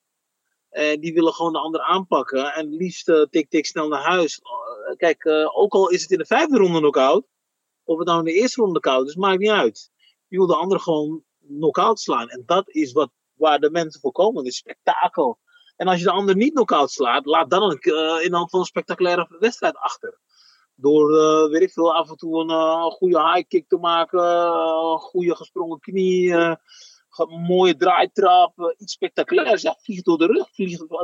En 0.70 1.00
die 1.00 1.14
willen 1.14 1.34
gewoon 1.34 1.54
de 1.54 1.60
ander 1.60 1.82
aanpakken. 1.82 2.54
En 2.54 2.76
liefst 2.76 3.28
tik 3.30 3.50
tik 3.50 3.66
snel 3.66 3.88
naar 3.88 4.04
huis. 4.04 4.40
Kijk, 4.98 5.28
ook 5.54 5.74
al 5.74 5.90
is 5.90 6.02
het 6.02 6.12
in 6.12 6.18
de 6.18 6.26
vijfde 6.26 6.58
ronde 6.58 6.80
knock-out. 6.80 7.26
Of 7.84 7.98
het 7.98 8.08
nou 8.08 8.20
in 8.20 8.26
de 8.26 8.34
eerste 8.34 8.62
ronde 8.62 8.80
knock-out 8.80 9.08
is, 9.08 9.16
maakt 9.16 9.40
niet 9.40 9.50
uit. 9.50 9.92
Je 10.28 10.38
wil 10.38 10.48
de 10.48 10.56
ander 10.56 10.80
gewoon 10.80 11.24
knock-out 11.48 12.00
slaan. 12.00 12.30
En 12.30 12.44
dat 12.46 12.70
is 12.70 12.92
wat, 12.92 13.12
waar 13.34 13.60
de 13.60 13.72
mensen 13.72 14.02
voor 14.02 14.12
komen. 14.12 14.46
Het 14.46 14.54
spektakel. 14.54 15.40
En 15.76 15.88
als 15.88 15.98
je 15.98 16.04
de 16.04 16.12
ander 16.12 16.36
niet 16.36 16.54
knock-out 16.54 16.92
slaat, 16.92 17.26
laat 17.26 17.50
dan 17.50 17.64
een, 17.64 17.78
uh, 17.82 18.24
in 18.24 18.32
van 18.32 18.60
een 18.60 18.66
spectaculaire 18.66 19.36
wedstrijd 19.40 19.76
achter. 19.76 20.20
Door, 20.76 21.12
uh, 21.12 21.52
weet 21.52 21.62
ik 21.62 21.72
veel, 21.72 21.94
af 21.94 22.10
en 22.10 22.16
toe 22.16 22.40
een 22.40 22.92
goede 22.92 23.32
high 23.32 23.48
kick 23.48 23.68
te 23.68 23.78
maken, 23.78 24.24
een 24.24 25.00
goede 25.00 25.36
gesprongen 25.36 25.80
knie, 25.80 26.32
een 26.32 27.42
mooie 27.48 27.76
draaitrap, 27.76 28.76
iets 28.78 28.94
spectaculairs. 28.94 29.62
Ja, 29.62 29.78
vlieg 29.82 30.02
door 30.02 30.18
de 30.18 30.26
rug, 30.26 30.50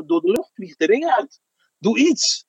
door 0.05 0.21
de 0.21 0.31
lucht, 0.31 0.51
vlieg 0.53 0.75
de 0.75 0.85
ring 0.85 1.05
uit. 1.05 1.41
Doe 1.77 1.99
iets. 1.99 2.47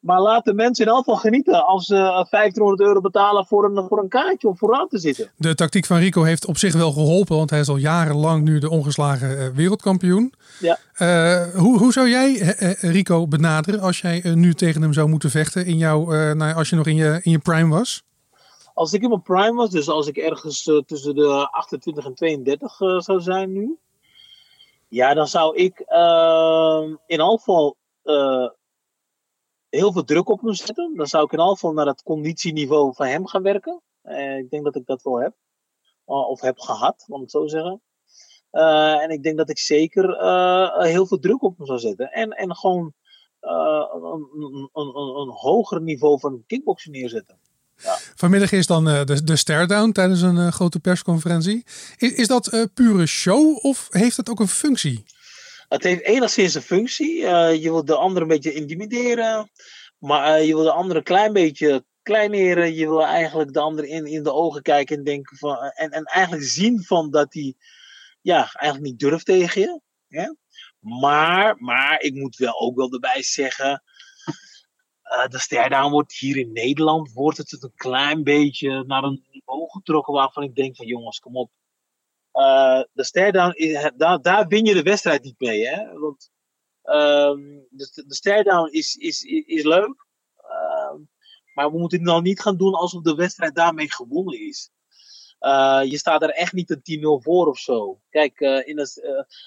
Maar 0.00 0.20
laat 0.20 0.44
de 0.44 0.54
mensen 0.54 0.84
in 0.84 0.90
elk 0.90 1.04
geval 1.04 1.16
genieten 1.16 1.66
als 1.66 1.86
ze 1.86 1.94
1500 1.94 2.80
euro 2.80 3.00
betalen 3.00 3.46
voor 3.46 3.64
een, 3.64 3.88
voor 3.88 3.98
een 3.98 4.08
kaartje 4.08 4.48
om 4.48 4.56
vooraan 4.56 4.88
te 4.88 4.98
zitten. 4.98 5.30
De 5.36 5.54
tactiek 5.54 5.86
van 5.86 5.98
Rico 5.98 6.22
heeft 6.22 6.46
op 6.46 6.56
zich 6.56 6.74
wel 6.74 6.92
geholpen, 6.92 7.36
want 7.36 7.50
hij 7.50 7.60
is 7.60 7.68
al 7.68 7.76
jarenlang 7.76 8.44
nu 8.44 8.58
de 8.58 8.70
ongeslagen 8.70 9.30
uh, 9.30 9.48
wereldkampioen. 9.48 10.32
Ja. 10.60 10.78
Uh, 10.98 11.54
hoe, 11.54 11.78
hoe 11.78 11.92
zou 11.92 12.08
jij 12.08 12.30
uh, 12.34 12.72
Rico 12.92 13.26
benaderen 13.26 13.80
als 13.80 14.00
jij 14.00 14.22
nu 14.34 14.54
tegen 14.54 14.82
hem 14.82 14.92
zou 14.92 15.08
moeten 15.08 15.30
vechten 15.30 15.66
in 15.66 15.76
jouw, 15.76 16.04
nou, 16.34 16.54
als 16.54 16.70
je 16.70 16.76
nog 16.76 16.86
in 16.86 16.96
je, 16.96 17.20
in 17.22 17.30
je 17.30 17.38
prime 17.38 17.74
was? 17.74 18.02
Als 18.74 18.92
ik 18.92 19.02
in 19.02 19.08
mijn 19.08 19.22
prime 19.22 19.54
was, 19.54 19.70
dus 19.70 19.88
als 19.88 20.06
ik 20.06 20.16
ergens 20.16 20.70
tussen 20.86 21.14
de 21.14 21.48
28 21.50 22.04
en 22.04 22.14
32 22.14 22.76
zou 22.76 23.20
zijn 23.20 23.52
nu, 23.52 23.78
ja, 24.88 25.14
dan 25.14 25.26
zou 25.26 25.56
ik 25.56 25.78
in 27.06 27.18
elk 27.18 27.38
geval 27.38 27.76
heel 29.68 29.92
veel 29.92 30.04
druk 30.04 30.28
op 30.28 30.42
moet 30.42 30.56
zetten. 30.56 30.94
Dan 30.96 31.06
zou 31.06 31.24
ik 31.24 31.32
in 31.32 31.38
ieder 31.38 31.52
geval 31.52 31.72
naar 31.72 31.86
het 31.86 32.02
conditieniveau 32.02 32.94
van 32.94 33.06
hem 33.06 33.26
gaan 33.26 33.42
werken. 33.42 33.82
Uh, 34.04 34.38
ik 34.38 34.50
denk 34.50 34.64
dat 34.64 34.76
ik 34.76 34.86
dat 34.86 35.02
wel 35.02 35.20
heb. 35.20 35.34
Uh, 36.06 36.28
of 36.28 36.40
heb 36.40 36.58
gehad, 36.58 37.04
om 37.08 37.20
het 37.20 37.30
zo 37.30 37.46
zeggen. 37.46 37.82
Uh, 38.52 39.02
en 39.02 39.10
ik 39.10 39.22
denk 39.22 39.36
dat 39.36 39.50
ik 39.50 39.58
zeker 39.58 40.04
heel 40.82 41.06
veel 41.06 41.18
druk 41.18 41.42
op 41.42 41.58
me 41.58 41.66
zou 41.66 41.78
zetten. 41.78 42.12
En, 42.12 42.30
en 42.30 42.56
gewoon 42.56 42.92
een, 43.40 44.28
een, 44.32 44.70
een, 44.72 45.16
een, 45.20 45.30
hoger 45.30 45.82
niveau 45.82 46.20
van 46.20 46.44
kickboksen 46.46 46.92
neerzetten. 46.92 47.38
Ja. 47.76 47.98
Vanmiddag 48.14 48.52
is 48.52 48.66
dan 48.66 48.84
de, 48.84 49.22
de 49.24 49.36
stare-down 49.36 49.92
tijdens 49.92 50.20
een 50.22 50.52
grote 50.52 50.80
persconferentie. 50.80 51.64
Is, 51.96 52.12
is 52.12 52.28
dat 52.28 52.68
pure 52.74 53.06
show 53.06 53.64
of 53.64 53.86
heeft 53.90 54.16
het 54.16 54.30
ook 54.30 54.40
een 54.40 54.48
functie? 54.48 55.04
Het 55.68 55.82
heeft 55.82 56.02
enigszins 56.02 56.54
een 56.54 56.62
functie. 56.62 57.20
Uh, 57.20 57.54
je 57.54 57.70
wil 57.70 57.84
de 57.84 57.96
ander 57.96 58.22
een 58.22 58.28
beetje 58.28 58.52
intimideren. 58.52 59.50
Maar 59.98 60.40
uh, 60.40 60.46
je 60.46 60.54
wil 60.54 60.62
de 60.62 60.72
ander 60.72 60.96
een 60.96 61.02
klein 61.02 61.32
beetje 61.32 61.84
kleineren. 62.02 62.74
Je 62.74 62.88
wil 62.88 63.04
eigenlijk 63.04 63.52
de 63.52 63.60
ander 63.60 63.84
in, 63.84 64.06
in 64.06 64.22
de 64.22 64.32
ogen 64.32 64.62
kijken 64.62 64.96
en 64.96 65.04
denken 65.04 65.36
van. 65.36 65.56
En, 65.58 65.90
en 65.90 66.04
eigenlijk 66.04 66.44
zien 66.44 66.82
van 66.82 67.10
dat 67.10 67.34
hij 67.34 67.54
ja, 68.20 68.52
eigenlijk 68.52 68.90
niet 68.90 68.98
durft 68.98 69.24
tegen 69.24 69.60
je. 69.60 70.36
Maar, 70.78 71.56
maar 71.58 72.00
ik 72.00 72.14
moet 72.14 72.36
wel 72.36 72.60
ook 72.60 72.76
wel 72.76 72.92
erbij 72.92 73.22
zeggen. 73.22 73.82
Uh, 75.04 75.26
de 75.26 75.38
stare 75.38 75.90
wordt 75.90 76.18
hier 76.18 76.36
in 76.36 76.52
Nederland 76.52 77.12
wordt 77.12 77.38
het 77.38 77.62
een 77.62 77.72
klein 77.74 78.22
beetje 78.22 78.84
naar 78.84 79.02
een 79.02 79.26
niveau 79.30 79.70
getrokken 79.70 80.14
waarvan 80.14 80.42
ik 80.42 80.54
denk 80.54 80.76
van 80.76 80.86
jongens, 80.86 81.18
kom 81.18 81.36
op. 81.36 81.50
Uh, 82.36 82.82
de 82.92 83.04
stare-down, 83.04 84.22
daar, 84.22 84.46
win 84.46 84.64
je 84.64 84.74
de 84.74 84.82
wedstrijd 84.82 85.22
niet 85.22 85.40
mee. 85.40 85.66
Hè? 85.66 85.98
Want 85.98 86.30
um, 86.84 87.66
de, 87.70 88.04
de 88.06 88.14
stare-down 88.14 88.68
is, 88.70 88.96
is, 88.96 89.22
is, 89.46 89.62
leuk. 89.62 90.06
Uh, 90.38 90.94
maar 91.54 91.70
we 91.70 91.78
moeten 91.78 91.98
het 91.98 92.06
nou 92.06 92.22
niet 92.22 92.40
gaan 92.40 92.56
doen 92.56 92.74
alsof 92.74 93.02
de 93.02 93.14
wedstrijd 93.14 93.54
daarmee 93.54 93.92
gewonnen 93.92 94.40
is. 94.40 94.70
Uh, 95.40 95.80
je 95.84 95.98
staat 95.98 96.22
er 96.22 96.30
echt 96.30 96.52
niet 96.52 96.70
een 96.70 97.20
10-0 97.20 97.22
voor 97.22 97.46
of 97.46 97.58
zo. 97.58 98.00
Kijk, 98.10 98.40
uh, 98.40 98.68
in 98.68 98.78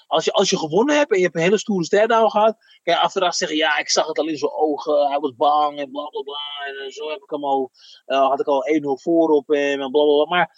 als, 0.06 0.24
je, 0.24 0.32
als 0.32 0.50
je 0.50 0.58
gewonnen 0.58 0.96
hebt 0.96 1.10
en 1.10 1.16
je 1.16 1.24
hebt 1.24 1.36
een 1.36 1.42
hele 1.42 1.58
stoere 1.58 1.84
stare-down 1.84 2.30
gehad, 2.30 2.56
je 2.82 2.98
achteraf 2.98 3.34
zeggen: 3.34 3.56
Ja, 3.56 3.78
ik 3.78 3.90
zag 3.90 4.06
het 4.06 4.18
al 4.18 4.28
in 4.28 4.38
zijn 4.38 4.52
ogen, 4.52 5.08
hij 5.08 5.18
was 5.18 5.34
bang 5.36 5.78
en 5.78 5.90
bla 5.90 6.04
bla 6.04 6.22
bla. 6.22 6.38
En 6.66 6.92
zo 6.92 7.08
heb 7.08 7.22
ik 7.22 7.30
hem 7.30 7.44
al, 7.44 7.70
had 8.04 8.40
ik 8.40 8.46
al 8.46 8.64
1-0 8.80 9.02
voor 9.02 9.28
op 9.28 9.48
hem 9.48 9.80
en 9.80 9.90
bla 9.90 10.04
bla 10.04 10.24
bla. 10.24 10.24
Maar 10.24 10.56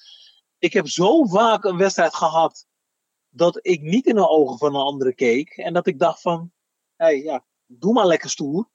ik 0.62 0.73
heb 0.73 0.88
zo 0.88 1.25
vaak 1.25 1.64
een 1.64 1.76
wedstrijd 1.76 2.14
gehad 2.14 2.66
dat 3.28 3.59
ik 3.62 3.81
niet 3.81 4.07
in 4.07 4.14
de 4.14 4.28
ogen 4.28 4.59
van 4.59 4.75
een 4.75 4.81
andere 4.81 5.14
keek. 5.14 5.50
En 5.57 5.73
dat 5.73 5.87
ik 5.87 5.99
dacht 5.99 6.21
van, 6.21 6.52
hé 6.97 7.04
hey, 7.04 7.23
ja, 7.23 7.45
doe 7.66 7.92
maar 7.92 8.07
lekker 8.07 8.31
stoer. 8.31 8.69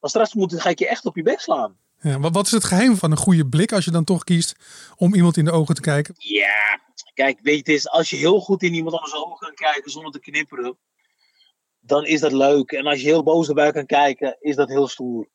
Maar 0.00 0.10
straks 0.10 0.34
moet, 0.34 0.60
ga 0.60 0.68
ik 0.68 0.78
je 0.78 0.88
echt 0.88 1.06
op 1.06 1.16
je 1.16 1.22
bek 1.22 1.40
slaan. 1.40 1.78
Ja, 2.00 2.20
wat 2.20 2.46
is 2.46 2.52
het 2.52 2.64
geheim 2.64 2.96
van 2.96 3.10
een 3.10 3.16
goede 3.16 3.46
blik 3.46 3.72
als 3.72 3.84
je 3.84 3.90
dan 3.90 4.04
toch 4.04 4.24
kiest 4.24 4.54
om 4.96 5.14
iemand 5.14 5.36
in 5.36 5.44
de 5.44 5.50
ogen 5.50 5.74
te 5.74 5.80
kijken? 5.80 6.14
Ja, 6.18 6.80
kijk, 7.14 7.40
weet 7.42 7.66
je, 7.66 7.90
als 7.90 8.10
je 8.10 8.16
heel 8.16 8.40
goed 8.40 8.62
in 8.62 8.74
iemand 8.74 8.94
anders 8.94 9.14
ogen 9.14 9.38
kan 9.38 9.54
kijken 9.54 9.90
zonder 9.90 10.12
te 10.12 10.20
knipperen, 10.20 10.78
dan 11.80 12.06
is 12.06 12.20
dat 12.20 12.32
leuk. 12.32 12.72
En 12.72 12.86
als 12.86 13.00
je 13.00 13.06
heel 13.06 13.22
boos 13.22 13.48
erbij 13.48 13.72
kan 13.72 13.86
kijken, 13.86 14.36
is 14.40 14.56
dat 14.56 14.68
heel 14.68 14.88
stoer. 14.88 15.28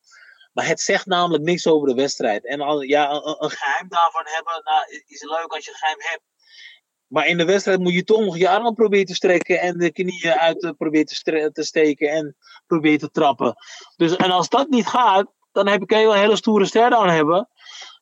Maar 0.56 0.68
het 0.68 0.82
zegt 0.82 1.06
namelijk 1.06 1.44
niks 1.44 1.68
over 1.68 1.88
de 1.88 1.94
wedstrijd. 1.94 2.46
En 2.46 2.62
al, 2.62 2.82
ja, 2.82 3.12
een, 3.12 3.50
geheim 3.50 3.90
daarvan 3.90 4.24
hebben, 4.26 4.62
nou, 4.64 5.04
is 5.06 5.22
leuk 5.22 5.48
als 5.48 5.66
je 5.66 5.72
een 5.72 5.78
geheim 5.78 5.98
hebt. 6.00 6.22
Maar 7.08 7.28
in 7.28 7.38
de 7.38 7.46
wedstrijd 7.46 7.80
moet 7.80 7.94
je 7.94 8.04
toch 8.04 8.20
nog 8.20 8.38
je 8.38 8.50
armen 8.50 8.74
proberen 8.74 9.06
te 9.06 9.16
strekken 9.16 9.60
en 9.60 9.78
de 9.78 9.92
knieën 9.92 10.34
uit 10.34 10.64
uh, 10.64 10.72
proberen 10.78 11.06
te, 11.06 11.50
te, 11.54 11.64
steken 11.64 12.10
en 12.10 12.36
proberen 12.68 13.00
te 13.00 13.10
trappen. 13.10 13.56
Dus, 13.96 14.16
en 14.16 14.32
als 14.32 14.50
dat 14.50 14.70
niet 14.70 14.88
gaat, 14.88 15.32
dan 15.52 15.68
heb, 15.68 15.90
je 15.90 15.96
wel 15.96 16.14
een 16.14 16.20
hele 16.20 16.36
stoere 16.36 16.66
stare 16.66 17.12
hebben. 17.12 17.50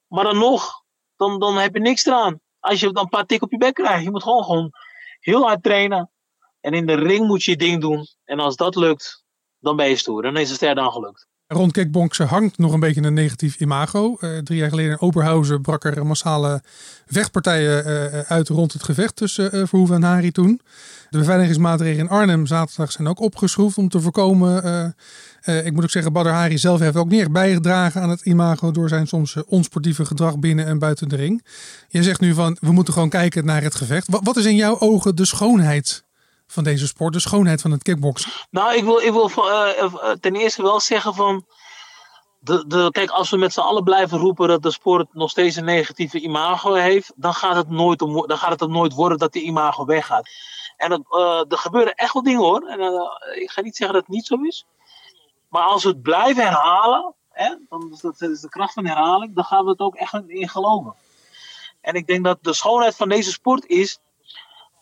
Maar 0.08 0.24
dan 0.24 0.38
nog, 0.38 0.84
dan, 1.16 1.40
dan 1.40 1.58
heb 1.58 1.74
je 1.74 1.80
niks 1.82 2.06
eraan. 2.06 2.42
Als 2.60 2.80
je 2.80 2.92
dan 2.92 3.04
een 3.04 3.10
paar 3.10 3.26
tik 3.26 3.42
op 3.42 3.52
je 3.52 3.58
bek 3.58 3.74
krijgt. 3.74 4.04
Je 4.04 4.12
moet 4.12 4.24
gewoon, 4.24 4.44
gewoon 4.44 4.72
heel 5.20 5.42
hard 5.42 5.64
trainen. 5.64 6.12
En 6.60 6.74
in 6.74 6.86
de 6.86 6.96
ring 6.96 7.28
moet 7.28 7.44
je 7.44 7.52
je 7.52 7.58
ding 7.58 7.82
doen. 7.82 8.08
En 8.24 8.40
als 8.40 8.56
dat 8.56 8.76
lukt, 8.76 9.24
dan 9.60 9.76
ben 9.76 9.90
je 9.90 9.96
stoer. 9.96 10.22
Dan 10.22 10.38
is 10.38 10.50
de 10.50 10.56
stare 10.56 10.92
gelukt. 10.92 11.32
Rond 11.48 11.72
kickboksen 11.72 12.28
hangt 12.28 12.58
nog 12.58 12.74
een 12.74 12.80
beetje 12.80 13.02
een 13.02 13.14
negatief 13.14 13.60
imago. 13.60 14.18
Uh, 14.20 14.38
drie 14.38 14.60
jaar 14.60 14.70
geleden 14.70 14.92
in 14.92 15.02
Oberhausen 15.02 15.62
brak 15.62 15.84
er 15.84 16.06
massale 16.06 16.62
vechtpartijen 17.06 17.88
uh, 17.88 18.20
uit 18.20 18.48
rond 18.48 18.74
het 18.74 18.84
gevecht 18.84 19.16
tussen 19.16 19.68
Verhoeven 19.68 19.96
en 19.96 20.04
Hari 20.04 20.32
toen. 20.32 20.62
De 21.10 21.18
beveiligingsmaatregelen 21.18 22.06
in 22.06 22.12
Arnhem 22.12 22.46
zaterdag 22.46 22.92
zijn 22.92 23.08
ook 23.08 23.20
opgeschroefd 23.20 23.78
om 23.78 23.90
te 23.90 24.02
voorkomen. 24.02 24.96
ik 25.44 25.74
moet 25.74 25.84
ook 25.84 25.90
zeggen, 25.90 26.14
Badr 26.14 26.30
Hari 26.30 26.58
zelf 26.58 26.80
heeft 26.80 26.96
ook 26.96 27.10
niet 27.10 27.32
bijgedragen 27.32 28.02
aan 28.02 28.10
het 28.10 28.22
imago 28.22 28.72
door 28.72 28.90
zijn 28.90 29.08
soms 29.08 29.36
onsportieve 29.46 30.06
gedrag 30.06 30.40
binnen 30.40 30.66
en 30.66 30.80
buiten 30.80 31.10
de 31.10 31.16
ring. 31.16 31.46
Je 31.88 32.04
zegt 32.04 32.20
nu 32.20 32.34
van, 32.34 32.58
we 32.60 32.72
moeten 32.72 32.94
gewoon 32.94 33.10
kijken 33.10 33.46
naar 33.46 33.64
het 33.64 33.76
gevecht. 33.76 34.08
Wat 34.10 34.38
is 34.38 34.46
in 34.46 34.56
jouw 34.56 34.80
ogen 34.80 35.16
de 35.16 35.26
schoonheid 35.26 36.04
van 36.54 36.64
deze 36.64 36.88
sport, 36.88 37.14
de 37.14 37.20
schoonheid 37.20 37.62
van 37.62 37.72
het 37.72 37.84
kickboksen? 37.84 38.32
Nou, 38.50 38.76
ik 38.76 38.84
wil, 38.84 39.00
ik 39.00 39.12
wil 39.12 39.32
uh, 39.38 40.12
ten 40.12 40.36
eerste 40.36 40.62
wel 40.62 40.80
zeggen 40.80 41.14
van. 41.14 41.46
De, 42.40 42.68
de, 42.68 42.88
kijk, 42.92 43.10
als 43.10 43.30
we 43.30 43.38
met 43.38 43.54
z'n 43.54 43.60
allen 43.60 43.84
blijven 43.84 44.18
roepen 44.18 44.48
dat 44.48 44.64
de 44.64 44.72
sport 44.72 45.14
nog 45.14 45.30
steeds 45.30 45.56
een 45.56 45.66
negatieve 45.66 46.20
imago 46.20 46.74
heeft, 46.74 47.12
dan 47.16 47.34
gaat 47.34 47.56
het 47.56 47.70
nooit, 47.70 48.02
om, 48.02 48.28
dan 48.28 48.38
gaat 48.38 48.60
het 48.60 48.70
nooit 48.70 48.94
worden 48.94 49.18
dat 49.18 49.34
die 49.34 49.44
imago 49.44 49.86
weggaat. 49.86 50.30
En 50.78 50.92
het, 50.92 51.02
uh, 51.12 51.44
er 51.48 51.58
gebeuren 51.58 51.94
echt 51.94 52.14
wel 52.14 52.24
dingen 52.24 52.42
hoor. 52.42 52.62
En, 52.68 52.80
ik 53.42 53.52
ga 53.52 53.62
niet 53.62 53.76
zeggen 53.76 53.96
dat 53.96 54.06
het 54.06 54.16
niet 54.16 54.26
zo 54.26 54.36
is. 54.36 54.66
Maar 55.50 55.64
als 55.64 55.84
we 55.84 55.90
het 55.90 56.02
blijven 56.02 56.44
herhalen, 56.44 57.14
hè, 57.32 57.56
dan, 57.70 57.98
dat 58.02 58.22
is 58.22 58.40
de 58.40 58.50
kracht 58.50 58.74
van 58.74 58.86
herhaling, 58.86 59.36
dan 59.36 59.44
gaan 59.44 59.64
we 59.64 59.72
het 59.72 59.80
ook 59.80 59.96
echt 59.96 60.14
in 60.28 60.50
geloven. 60.50 60.94
En 61.82 61.94
ik 61.94 62.08
denk 62.08 62.24
dat 62.24 62.38
de 62.42 62.54
schoonheid 62.54 62.96
van 62.96 63.10
deze 63.10 63.32
sport 63.32 63.66
is 63.66 64.00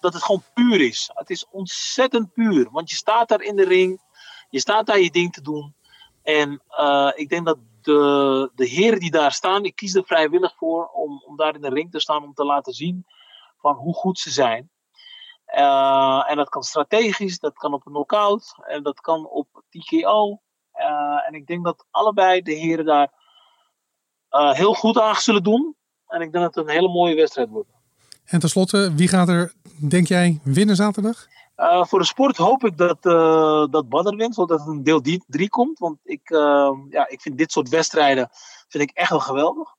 dat 0.02 0.14
het 0.14 0.24
gewoon 0.24 0.44
puur 0.54 0.82
is. 0.82 1.10
Het 1.14 1.30
is 1.30 1.48
ontzettend 1.50 2.34
puur. 2.34 2.70
Want 2.72 2.90
je 2.90 2.96
staat 2.96 3.28
daar 3.28 3.42
in 3.42 3.56
de 3.56 3.66
ring. 3.66 4.02
Je 4.50 4.60
staat 4.60 4.86
daar 4.86 5.00
je 5.00 5.12
ding 5.12 5.34
te 5.34 5.42
doen. 5.42 5.76
En 6.24 6.62
uh, 6.80 7.12
ik 7.16 7.30
denk 7.30 7.46
dat 7.46 7.58
de, 7.82 8.52
de 8.56 8.68
heren 8.68 9.00
die 9.00 9.12
daar 9.12 9.32
staan, 9.32 9.64
ik 9.64 9.76
kies 9.76 9.96
er 9.96 10.06
vrijwillig 10.06 10.56
voor 10.58 10.88
om, 10.88 11.24
om 11.26 11.36
daar 11.36 11.56
in 11.56 11.62
de 11.62 11.70
ring 11.70 11.92
te 11.92 12.00
staan 12.00 12.24
om 12.24 12.34
te 12.34 12.46
laten 12.46 12.74
zien 12.74 13.06
van 13.58 13.76
hoe 13.76 13.94
goed 13.94 14.20
ze 14.20 14.30
zijn. 14.30 14.70
Uh, 15.56 16.24
en 16.28 16.38
dat 16.38 16.50
kan 16.50 16.64
strategisch, 16.64 17.40
dat 17.40 17.54
kan 17.54 17.74
op 17.74 17.86
een 17.86 17.92
knockout 17.92 18.56
en 18.62 18.84
dat 18.84 19.02
kan 19.02 19.28
op 19.28 19.64
TKO. 19.70 20.42
Eh, 20.72 21.28
en 21.28 21.34
ik 21.34 21.48
denk 21.48 21.66
dat 21.66 21.86
allebei 21.92 22.42
de 22.42 22.54
heren 22.54 22.86
daar 22.86 23.14
heel 24.30 24.74
goed 24.74 25.00
aan 25.00 25.16
zullen 25.16 25.44
doen. 25.44 25.76
En 26.08 26.22
ik 26.22 26.32
denk 26.32 26.44
dat 26.44 26.56
het 26.56 26.66
een 26.66 26.74
hele 26.74 26.90
mooie 26.90 27.16
wedstrijd 27.16 27.50
wordt. 27.50 27.81
En 28.26 28.40
tenslotte, 28.40 28.94
wie 28.96 29.08
gaat 29.08 29.30
er, 29.30 29.54
denk 29.78 30.08
jij, 30.08 30.40
winnen 30.44 30.76
zaterdag? 30.76 31.28
Uh, 31.58 31.86
voor 31.86 32.00
de 32.00 32.06
sport 32.06 32.38
hoop 32.38 32.66
ik 32.66 32.78
dat, 32.78 33.06
uh, 33.06 33.66
dat 33.70 33.90
Badr 33.90 34.16
wint, 34.16 34.36
zodat 34.36 34.60
het 34.60 34.68
een 34.68 34.84
deel 34.84 35.02
3 35.28 35.50
komt. 35.50 35.80
Want 35.80 35.98
ik, 36.04 36.30
uh, 36.30 36.72
ja, 36.90 37.10
ik 37.10 37.22
vind 37.22 37.38
dit 37.38 37.52
soort 37.52 37.70
wedstrijden 37.70 38.30
vind 38.68 38.84
ik 38.84 38.92
echt 38.98 39.10
wel 39.10 39.20
geweldig. 39.20 39.76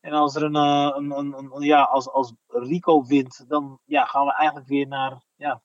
En 0.00 0.12
als 0.12 0.34
er 0.34 0.42
een, 0.42 0.54
een, 0.54 1.10
een, 1.10 1.34
een, 1.52 1.62
ja, 1.62 1.82
als, 1.82 2.10
als 2.10 2.32
Rico 2.48 3.04
wint, 3.06 3.44
dan 3.48 3.78
ja, 3.84 4.04
gaan 4.04 4.26
we 4.26 4.34
eigenlijk 4.34 4.68
weer 4.68 4.86
naar, 4.86 5.22
ja, 5.36 5.60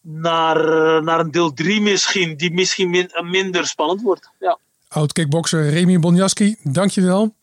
naar, 0.00 0.58
naar 1.02 1.20
een 1.20 1.30
deel 1.30 1.52
3 1.52 1.80
misschien, 1.80 2.36
die 2.36 2.52
misschien 2.52 2.90
min, 2.90 3.10
minder 3.22 3.66
spannend 3.66 4.02
wordt. 4.02 4.30
Ja. 4.38 4.58
Oud 4.88 5.12
kickbokser 5.12 5.70
Remy 5.70 5.98
Bonjaski, 5.98 6.56
dankjewel. 6.62 7.34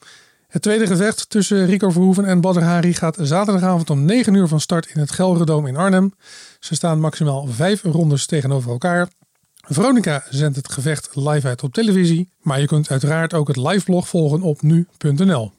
Het 0.49 0.61
tweede 0.61 0.87
gevecht 0.87 1.29
tussen 1.29 1.65
Rico 1.65 1.89
Verhoeven 1.89 2.25
en 2.25 2.41
Badr 2.41 2.59
Hari 2.59 2.93
gaat 2.93 3.17
zaterdagavond 3.21 3.89
om 3.89 4.05
9 4.05 4.33
uur 4.33 4.47
van 4.47 4.59
start 4.59 4.87
in 4.93 4.99
het 4.99 5.11
Gelredome 5.11 5.67
in 5.67 5.75
Arnhem. 5.75 6.13
Ze 6.59 6.75
staan 6.75 6.99
maximaal 6.99 7.47
vijf 7.47 7.83
rondes 7.83 8.25
tegenover 8.25 8.71
elkaar. 8.71 9.09
Veronica 9.55 10.23
zendt 10.29 10.55
het 10.55 10.71
gevecht 10.71 11.15
live 11.15 11.47
uit 11.47 11.63
op 11.63 11.73
televisie, 11.73 12.29
maar 12.41 12.59
je 12.59 12.67
kunt 12.67 12.89
uiteraard 12.89 13.33
ook 13.33 13.47
het 13.47 13.57
liveblog 13.57 14.07
volgen 14.07 14.41
op 14.41 14.61
nu.nl. 14.61 15.51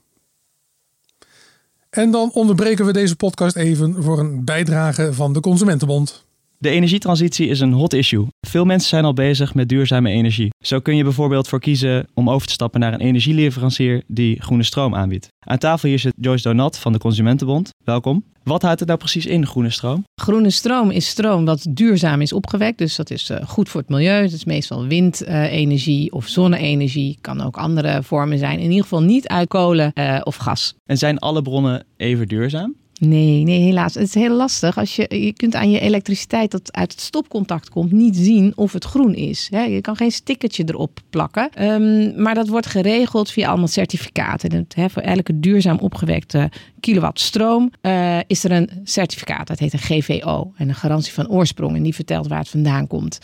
En 1.90 2.11
dan 2.11 2.30
onderbreken 2.32 2.87
we 2.87 2.92
deze 2.92 3.16
podcast 3.16 3.56
even 3.56 4.02
voor 4.02 4.18
een 4.18 4.44
bijdrage 4.44 5.12
van 5.12 5.32
de 5.32 5.40
Consumentenbond. 5.40 6.25
De 6.62 6.71
energietransitie 6.71 7.49
is 7.49 7.61
een 7.61 7.73
hot 7.73 7.93
issue. 7.93 8.26
Veel 8.47 8.64
mensen 8.64 8.88
zijn 8.88 9.05
al 9.05 9.12
bezig 9.12 9.55
met 9.55 9.69
duurzame 9.69 10.11
energie. 10.11 10.50
Zo 10.64 10.81
kun 10.81 10.97
je 10.97 11.02
bijvoorbeeld 11.02 11.49
voor 11.49 11.61
kiezen 11.61 12.07
om 12.14 12.31
over 12.31 12.47
te 12.47 12.52
stappen 12.52 12.81
naar 12.81 12.93
een 12.93 13.00
energieleverancier 13.00 14.02
die 14.07 14.43
groene 14.43 14.62
stroom 14.62 14.95
aanbiedt. 14.95 15.29
Aan 15.47 15.59
tafel 15.59 15.88
hier 15.88 15.99
zit 15.99 16.12
Joyce 16.17 16.43
Donat 16.43 16.79
van 16.79 16.93
de 16.93 16.99
Consumentenbond. 16.99 17.71
Welkom. 17.85 18.25
Wat 18.43 18.62
houdt 18.62 18.79
het 18.79 18.88
nou 18.88 19.00
precies 19.00 19.26
in, 19.26 19.47
groene 19.47 19.71
stroom? 19.71 20.05
Groene 20.14 20.50
stroom 20.50 20.90
is 20.90 21.09
stroom 21.09 21.45
wat 21.45 21.67
duurzaam 21.71 22.21
is 22.21 22.33
opgewekt. 22.33 22.79
Dus 22.79 22.97
dat 22.97 23.11
is 23.11 23.31
uh, 23.31 23.37
goed 23.47 23.69
voor 23.69 23.81
het 23.81 23.90
milieu. 23.90 24.23
Het 24.23 24.33
is 24.33 24.45
meestal 24.45 24.87
windenergie 24.87 26.12
of 26.12 26.29
zonne-energie. 26.29 27.19
Kan 27.21 27.40
ook 27.40 27.57
andere 27.57 28.02
vormen 28.02 28.38
zijn. 28.38 28.59
In 28.59 28.69
ieder 28.69 28.83
geval 28.83 29.02
niet 29.02 29.29
uit 29.29 29.49
kolen 29.49 29.93
uh, 29.95 30.21
of 30.25 30.37
gas. 30.37 30.75
En 30.87 30.97
zijn 30.97 31.19
alle 31.19 31.43
bronnen 31.43 31.85
even 31.97 32.29
duurzaam? 32.29 32.75
Nee, 33.00 33.42
nee, 33.42 33.61
helaas. 33.61 33.95
Het 33.95 34.02
is 34.02 34.14
heel 34.14 34.35
lastig. 34.35 34.78
Als 34.78 34.97
je, 34.97 35.07
je 35.25 35.33
kunt 35.33 35.54
aan 35.54 35.71
je 35.71 35.80
elektriciteit 35.80 36.50
dat 36.50 36.73
uit 36.73 36.92
het 36.92 37.00
stopcontact 37.00 37.69
komt 37.69 37.92
niet 37.92 38.16
zien 38.16 38.52
of 38.57 38.73
het 38.73 38.85
groen 38.85 39.14
is. 39.14 39.49
Je 39.50 39.80
kan 39.80 39.97
geen 39.97 40.12
stickertje 40.12 40.64
erop 40.66 41.00
plakken. 41.11 41.64
Um, 41.64 42.23
maar 42.23 42.35
dat 42.35 42.49
wordt 42.49 42.66
geregeld 42.66 43.30
via 43.30 43.49
allemaal 43.49 43.69
certificaten. 43.69 44.66
Voor 44.90 45.02
elke 45.02 45.40
duurzaam 45.40 45.78
opgewekte 45.78 46.50
kilowatt 46.80 47.21
stroom 47.21 47.71
uh, 47.83 48.19
is 48.26 48.45
er 48.45 48.52
een 48.52 48.71
certificaat. 48.85 49.47
Dat 49.47 49.59
heet 49.59 49.73
een 49.73 49.78
GVO. 49.78 50.52
En 50.57 50.69
een 50.69 50.75
garantie 50.75 51.12
van 51.12 51.28
oorsprong. 51.28 51.76
En 51.76 51.83
die 51.83 51.95
vertelt 51.95 52.28
waar 52.28 52.38
het 52.38 52.49
vandaan 52.49 52.87
komt. 52.87 53.19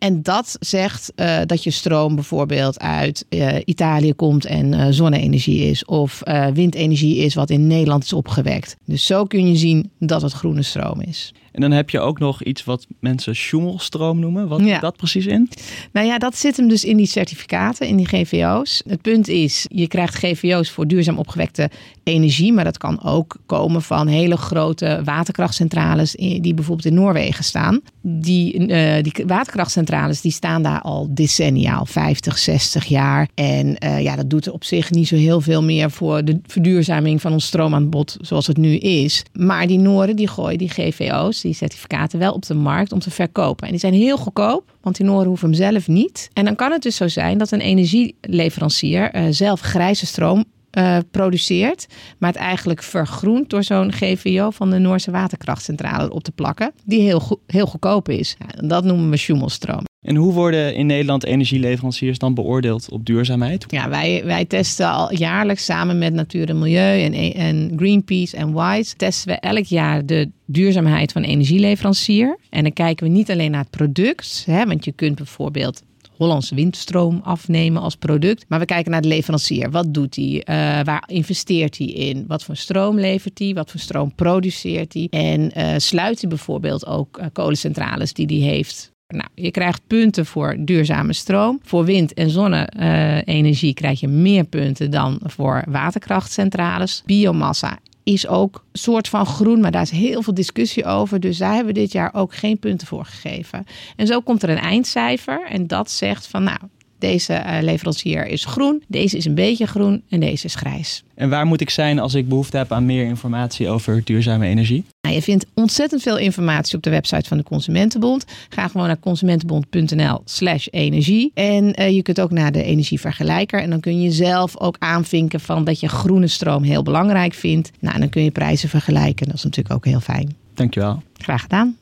En 0.00 0.22
dat 0.22 0.56
zegt 0.60 1.12
uh, 1.16 1.38
dat 1.46 1.64
je 1.64 1.70
stroom 1.70 2.14
bijvoorbeeld 2.14 2.80
uit 2.80 3.24
uh, 3.28 3.56
Italië 3.64 4.14
komt 4.14 4.44
en 4.44 4.72
uh, 4.72 4.86
zonne-energie 4.90 5.70
is. 5.70 5.84
Of 5.84 6.22
windenergie 6.54 7.16
is 7.16 7.34
wat 7.34 7.50
in 7.50 7.66
Nederland 7.66 8.04
is 8.04 8.12
opgewekt. 8.12 8.76
Dus 8.84 9.06
zo 9.06 9.24
kun 9.24 9.48
je 9.48 9.56
zien 9.56 9.90
dat 9.98 10.22
het 10.22 10.32
groene 10.32 10.62
stroom 10.62 11.00
is. 11.00 11.34
En 11.52 11.60
dan 11.60 11.70
heb 11.70 11.90
je 11.90 12.00
ook 12.00 12.18
nog 12.18 12.42
iets 12.42 12.64
wat 12.64 12.86
mensen 13.00 13.36
Schumelstroom 13.36 14.18
noemen. 14.18 14.48
Wat 14.48 14.60
ja. 14.60 14.66
zit 14.66 14.80
dat 14.80 14.96
precies 14.96 15.26
in? 15.26 15.48
Nou 15.92 16.06
ja, 16.06 16.18
dat 16.18 16.36
zit 16.36 16.56
hem 16.56 16.68
dus 16.68 16.84
in 16.84 16.96
die 16.96 17.06
certificaten, 17.06 17.86
in 17.86 17.96
die 17.96 18.06
GVO's. 18.06 18.82
Het 18.86 19.02
punt 19.02 19.28
is, 19.28 19.66
je 19.68 19.88
krijgt 19.88 20.14
GVO's 20.14 20.70
voor 20.70 20.86
duurzaam 20.86 21.18
opgewekte 21.18 21.70
energie. 22.02 22.52
Maar 22.52 22.64
dat 22.64 22.78
kan 22.78 23.02
ook 23.04 23.36
komen 23.46 23.82
van 23.82 24.06
hele 24.06 24.36
grote 24.36 25.00
waterkrachtcentrales 25.04 26.12
die 26.12 26.54
bijvoorbeeld 26.54 26.86
in 26.86 26.94
Noorwegen 26.94 27.44
staan. 27.44 27.80
Die, 28.02 28.68
uh, 28.68 29.02
die 29.02 29.12
waterkrachtcentrales 29.26 30.20
die 30.20 30.32
staan 30.32 30.62
daar 30.62 30.80
al 30.80 31.08
decenniaal, 31.10 31.86
50, 31.86 32.38
60 32.38 32.84
jaar. 32.84 33.28
En 33.34 33.76
uh, 33.84 34.02
ja, 34.02 34.16
dat 34.16 34.30
doet 34.30 34.46
er 34.46 34.52
op 34.52 34.64
zich 34.64 34.90
niet 34.90 35.08
zo 35.08 35.16
heel 35.16 35.40
veel 35.40 35.62
meer 35.62 35.90
voor 35.90 36.24
de 36.24 36.40
verduurzaming 36.46 37.20
van 37.20 37.32
ons 37.32 37.46
stroomaanbod 37.46 38.16
zoals 38.20 38.46
het 38.46 38.56
nu 38.56 38.76
is. 38.76 39.22
Maar 39.32 39.66
die 39.66 39.78
Noorden 39.78 40.16
die 40.16 40.28
gooien 40.28 40.58
die 40.58 40.68
GVO's 40.68 41.39
die 41.40 41.54
certificaten 41.54 42.18
wel 42.18 42.32
op 42.32 42.46
de 42.46 42.54
markt 42.54 42.92
om 42.92 42.98
te 42.98 43.10
verkopen. 43.10 43.64
En 43.64 43.70
die 43.70 43.80
zijn 43.80 43.94
heel 43.94 44.16
goedkoop, 44.16 44.72
want 44.80 44.96
die 44.96 45.06
Noren 45.06 45.26
hoeven 45.26 45.48
hem 45.48 45.56
zelf 45.56 45.88
niet. 45.88 46.28
En 46.32 46.44
dan 46.44 46.56
kan 46.56 46.72
het 46.72 46.82
dus 46.82 46.96
zo 46.96 47.08
zijn 47.08 47.38
dat 47.38 47.50
een 47.50 47.60
energieleverancier 47.60 49.14
uh, 49.14 49.22
zelf 49.30 49.60
grijze 49.60 50.06
stroom 50.06 50.44
uh, 50.78 50.96
produceert, 51.10 51.86
maar 52.18 52.32
het 52.32 52.38
eigenlijk 52.38 52.82
vergroent 52.82 53.50
door 53.50 53.62
zo'n 53.62 53.92
GVO 53.92 54.50
van 54.50 54.70
de 54.70 54.78
Noorse 54.78 55.10
waterkrachtcentrale 55.10 56.10
op 56.10 56.22
te 56.22 56.32
plakken, 56.32 56.72
die 56.84 57.00
heel, 57.00 57.20
go 57.20 57.40
heel 57.46 57.66
goedkoop 57.66 58.08
is. 58.08 58.36
Dat 58.56 58.84
noemen 58.84 59.10
we 59.10 59.16
Schumelstroom. 59.16 59.89
En 60.00 60.16
hoe 60.16 60.32
worden 60.32 60.74
in 60.74 60.86
Nederland 60.86 61.24
energieleveranciers 61.24 62.18
dan 62.18 62.34
beoordeeld 62.34 62.90
op 62.90 63.06
duurzaamheid? 63.06 63.64
Ja, 63.68 63.88
wij, 63.88 64.22
wij 64.24 64.44
testen 64.44 64.90
al 64.90 65.14
jaarlijks 65.14 65.64
samen 65.64 65.98
met 65.98 66.12
Natuur 66.12 66.48
en 66.48 66.58
Milieu 66.58 67.02
en, 67.02 67.34
en 67.34 67.72
Greenpeace 67.76 68.36
en 68.36 68.54
WISE... 68.54 68.96
testen 68.96 69.28
we 69.28 69.38
elk 69.40 69.64
jaar 69.64 70.06
de 70.06 70.30
duurzaamheid 70.46 71.12
van 71.12 71.22
energieleverancier. 71.22 72.38
En 72.50 72.62
dan 72.62 72.72
kijken 72.72 73.06
we 73.06 73.12
niet 73.12 73.30
alleen 73.30 73.50
naar 73.50 73.60
het 73.60 73.70
product, 73.70 74.42
hè, 74.46 74.66
want 74.66 74.84
je 74.84 74.92
kunt 74.92 75.16
bijvoorbeeld 75.16 75.82
Hollandse 76.16 76.54
windstroom 76.54 77.20
afnemen 77.24 77.82
als 77.82 77.96
product. 77.96 78.44
Maar 78.48 78.58
we 78.58 78.64
kijken 78.64 78.90
naar 78.90 79.02
de 79.02 79.08
leverancier. 79.08 79.70
Wat 79.70 79.94
doet 79.94 80.16
hij? 80.16 80.24
Uh, 80.24 80.44
waar 80.84 81.04
investeert 81.06 81.78
hij 81.78 81.86
in? 81.86 82.24
Wat 82.26 82.44
voor 82.44 82.56
stroom 82.56 82.98
levert 82.98 83.38
hij? 83.38 83.54
Wat 83.54 83.70
voor 83.70 83.80
stroom 83.80 84.14
produceert 84.14 84.94
hij? 84.94 85.06
En 85.10 85.50
uh, 85.56 85.74
sluit 85.76 86.20
hij 86.20 86.28
bijvoorbeeld 86.28 86.86
ook 86.86 87.18
uh, 87.18 87.26
kolencentrales 87.32 88.12
die 88.12 88.26
hij 88.26 88.48
heeft 88.48 88.92
nou, 89.10 89.28
je 89.34 89.50
krijgt 89.50 89.80
punten 89.86 90.26
voor 90.26 90.56
duurzame 90.58 91.12
stroom. 91.12 91.60
Voor 91.62 91.84
wind- 91.84 92.14
en 92.14 92.30
zonne-energie 92.30 93.74
krijg 93.74 94.00
je 94.00 94.08
meer 94.08 94.44
punten 94.44 94.90
dan 94.90 95.20
voor 95.22 95.64
waterkrachtcentrales. 95.68 97.02
Biomassa 97.06 97.78
is 98.02 98.26
ook 98.26 98.64
een 98.72 98.78
soort 98.78 99.08
van 99.08 99.26
groen, 99.26 99.60
maar 99.60 99.70
daar 99.70 99.82
is 99.82 99.90
heel 99.90 100.22
veel 100.22 100.34
discussie 100.34 100.84
over. 100.84 101.20
Dus 101.20 101.38
daar 101.38 101.54
hebben 101.54 101.74
we 101.74 101.80
dit 101.80 101.92
jaar 101.92 102.14
ook 102.14 102.34
geen 102.34 102.58
punten 102.58 102.86
voor 102.86 103.04
gegeven. 103.04 103.64
En 103.96 104.06
zo 104.06 104.20
komt 104.20 104.42
er 104.42 104.50
een 104.50 104.58
eindcijfer 104.58 105.46
en 105.48 105.66
dat 105.66 105.90
zegt 105.90 106.26
van 106.26 106.42
nou, 106.42 106.58
deze 107.00 107.32
uh, 107.46 107.56
leverancier 107.60 108.26
is 108.26 108.44
groen, 108.44 108.82
deze 108.88 109.16
is 109.16 109.24
een 109.24 109.34
beetje 109.34 109.66
groen 109.66 110.02
en 110.08 110.20
deze 110.20 110.46
is 110.46 110.54
grijs. 110.54 111.02
En 111.14 111.30
waar 111.30 111.46
moet 111.46 111.60
ik 111.60 111.70
zijn 111.70 111.98
als 111.98 112.14
ik 112.14 112.28
behoefte 112.28 112.56
heb 112.56 112.72
aan 112.72 112.86
meer 112.86 113.04
informatie 113.04 113.68
over 113.68 114.04
duurzame 114.04 114.46
energie? 114.46 114.84
Nou, 115.00 115.14
je 115.14 115.22
vindt 115.22 115.46
ontzettend 115.54 116.02
veel 116.02 116.18
informatie 116.18 116.76
op 116.76 116.82
de 116.82 116.90
website 116.90 117.28
van 117.28 117.36
de 117.36 117.42
Consumentenbond. 117.42 118.24
Ga 118.48 118.68
gewoon 118.68 118.86
naar 118.86 118.98
consumentenbond.nl/slash 118.98 120.66
energie. 120.70 121.30
En 121.34 121.80
uh, 121.80 121.90
je 121.90 122.02
kunt 122.02 122.20
ook 122.20 122.30
naar 122.30 122.52
de 122.52 122.62
energievergelijker. 122.62 123.62
En 123.62 123.70
dan 123.70 123.80
kun 123.80 124.00
je 124.00 124.10
zelf 124.10 124.58
ook 124.58 124.76
aanvinken 124.78 125.40
van 125.40 125.64
dat 125.64 125.80
je 125.80 125.88
groene 125.88 126.26
stroom 126.26 126.62
heel 126.62 126.82
belangrijk 126.82 127.34
vindt. 127.34 127.70
Nou, 127.80 127.94
en 127.94 128.00
dan 128.00 128.10
kun 128.10 128.24
je 128.24 128.30
prijzen 128.30 128.68
vergelijken. 128.68 129.26
Dat 129.26 129.34
is 129.34 129.44
natuurlijk 129.44 129.74
ook 129.74 129.84
heel 129.84 130.00
fijn. 130.00 130.36
Dankjewel. 130.54 131.02
Graag 131.16 131.42
gedaan. 131.42 131.76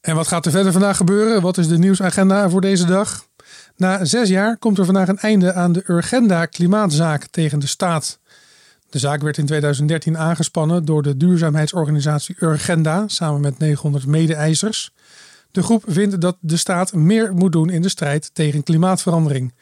En 0.00 0.14
wat 0.14 0.28
gaat 0.28 0.46
er 0.46 0.52
verder 0.52 0.72
vandaag 0.72 0.96
gebeuren? 0.96 1.42
Wat 1.42 1.58
is 1.58 1.68
de 1.68 1.78
nieuwsagenda 1.78 2.50
voor 2.50 2.60
deze 2.60 2.86
dag? 2.86 3.26
Na 3.76 4.04
zes 4.04 4.28
jaar 4.28 4.56
komt 4.56 4.78
er 4.78 4.84
vandaag 4.84 5.08
een 5.08 5.18
einde 5.18 5.52
aan 5.52 5.72
de 5.72 5.82
Urgenda 5.86 6.46
klimaatzaak 6.46 7.26
tegen 7.26 7.58
de 7.58 7.66
staat. 7.66 8.18
De 8.90 8.98
zaak 8.98 9.22
werd 9.22 9.38
in 9.38 9.46
2013 9.46 10.18
aangespannen 10.18 10.84
door 10.84 11.02
de 11.02 11.16
duurzaamheidsorganisatie 11.16 12.36
Urgenda 12.38 13.04
samen 13.08 13.40
met 13.40 13.58
900 13.58 14.06
mede-eisers. 14.06 14.90
De 15.50 15.62
groep 15.62 15.84
vindt 15.86 16.20
dat 16.20 16.36
de 16.40 16.56
staat 16.56 16.92
meer 16.92 17.34
moet 17.34 17.52
doen 17.52 17.70
in 17.70 17.82
de 17.82 17.88
strijd 17.88 18.30
tegen 18.34 18.62
klimaatverandering. 18.62 19.54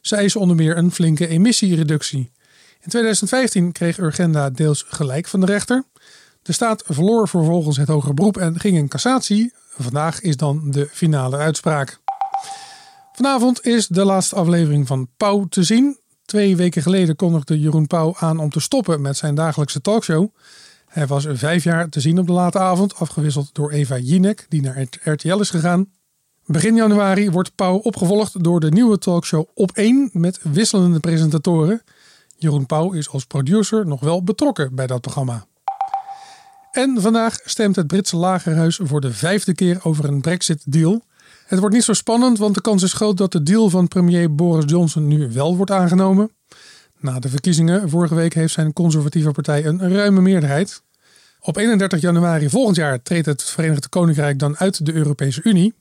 Ze 0.00 0.16
eisen 0.16 0.40
onder 0.40 0.56
meer 0.56 0.76
een 0.76 0.92
flinke 0.92 1.26
emissiereductie. 1.26 2.32
In 2.80 2.88
2015 2.88 3.72
kreeg 3.72 3.98
Urgenda 3.98 4.50
deels 4.50 4.84
gelijk 4.88 5.26
van 5.26 5.40
de 5.40 5.46
rechter. 5.46 5.84
De 6.42 6.52
staat 6.52 6.82
verloor 6.86 7.28
vervolgens 7.28 7.76
het 7.76 7.88
hoger 7.88 8.14
beroep 8.14 8.36
en 8.36 8.60
ging 8.60 8.76
in 8.76 8.88
cassatie. 8.88 9.52
Vandaag 9.78 10.20
is 10.20 10.36
dan 10.36 10.70
de 10.70 10.88
finale 10.92 11.36
uitspraak. 11.36 12.01
Vanavond 13.22 13.66
is 13.66 13.86
de 13.86 14.04
laatste 14.04 14.34
aflevering 14.34 14.86
van 14.86 15.08
Pauw 15.16 15.44
te 15.44 15.62
zien. 15.62 15.98
Twee 16.24 16.56
weken 16.56 16.82
geleden 16.82 17.16
kondigde 17.16 17.60
Jeroen 17.60 17.86
Pauw 17.86 18.14
aan 18.18 18.38
om 18.38 18.50
te 18.50 18.60
stoppen 18.60 19.00
met 19.00 19.16
zijn 19.16 19.34
dagelijkse 19.34 19.80
talkshow. 19.80 20.28
Hij 20.86 21.06
was 21.06 21.26
vijf 21.30 21.64
jaar 21.64 21.88
te 21.88 22.00
zien 22.00 22.18
op 22.18 22.26
de 22.26 22.32
late 22.32 22.58
avond, 22.58 22.94
afgewisseld 22.94 23.54
door 23.54 23.70
Eva 23.70 23.98
Jinek, 23.98 24.46
die 24.48 24.62
naar 24.62 24.86
RTL 25.02 25.40
is 25.40 25.50
gegaan. 25.50 25.90
Begin 26.46 26.74
januari 26.74 27.30
wordt 27.30 27.54
Pauw 27.54 27.76
opgevolgd 27.76 28.44
door 28.44 28.60
de 28.60 28.70
nieuwe 28.70 28.98
talkshow 28.98 29.48
Op 29.54 29.70
1 29.74 30.10
met 30.12 30.40
wisselende 30.42 31.00
presentatoren. 31.00 31.82
Jeroen 32.36 32.66
Pauw 32.66 32.92
is 32.92 33.08
als 33.08 33.24
producer 33.24 33.86
nog 33.86 34.00
wel 34.00 34.22
betrokken 34.22 34.74
bij 34.74 34.86
dat 34.86 35.00
programma. 35.00 35.46
En 36.70 37.00
vandaag 37.00 37.38
stemt 37.44 37.76
het 37.76 37.86
Britse 37.86 38.16
lagerhuis 38.16 38.80
voor 38.82 39.00
de 39.00 39.12
vijfde 39.12 39.54
keer 39.54 39.80
over 39.82 40.04
een 40.04 40.20
Brexit-deal. 40.20 41.02
Het 41.46 41.58
wordt 41.58 41.74
niet 41.74 41.84
zo 41.84 41.92
spannend, 41.92 42.38
want 42.38 42.54
de 42.54 42.60
kans 42.60 42.82
is 42.82 42.92
groot 42.92 43.16
dat 43.16 43.32
de 43.32 43.42
deal 43.42 43.70
van 43.70 43.88
premier 43.88 44.34
Boris 44.34 44.64
Johnson 44.70 45.06
nu 45.06 45.32
wel 45.32 45.56
wordt 45.56 45.70
aangenomen. 45.70 46.30
Na 46.98 47.18
de 47.18 47.28
verkiezingen 47.28 47.90
vorige 47.90 48.14
week 48.14 48.34
heeft 48.34 48.52
zijn 48.52 48.72
conservatieve 48.72 49.30
partij 49.30 49.64
een 49.64 49.94
ruime 49.94 50.20
meerderheid. 50.20 50.82
Op 51.40 51.56
31 51.56 52.00
januari 52.00 52.48
volgend 52.48 52.76
jaar 52.76 53.02
treedt 53.02 53.26
het 53.26 53.42
Verenigd 53.42 53.88
Koninkrijk 53.88 54.38
dan 54.38 54.56
uit 54.56 54.86
de 54.86 54.92
Europese 54.92 55.40
Unie. 55.42 55.74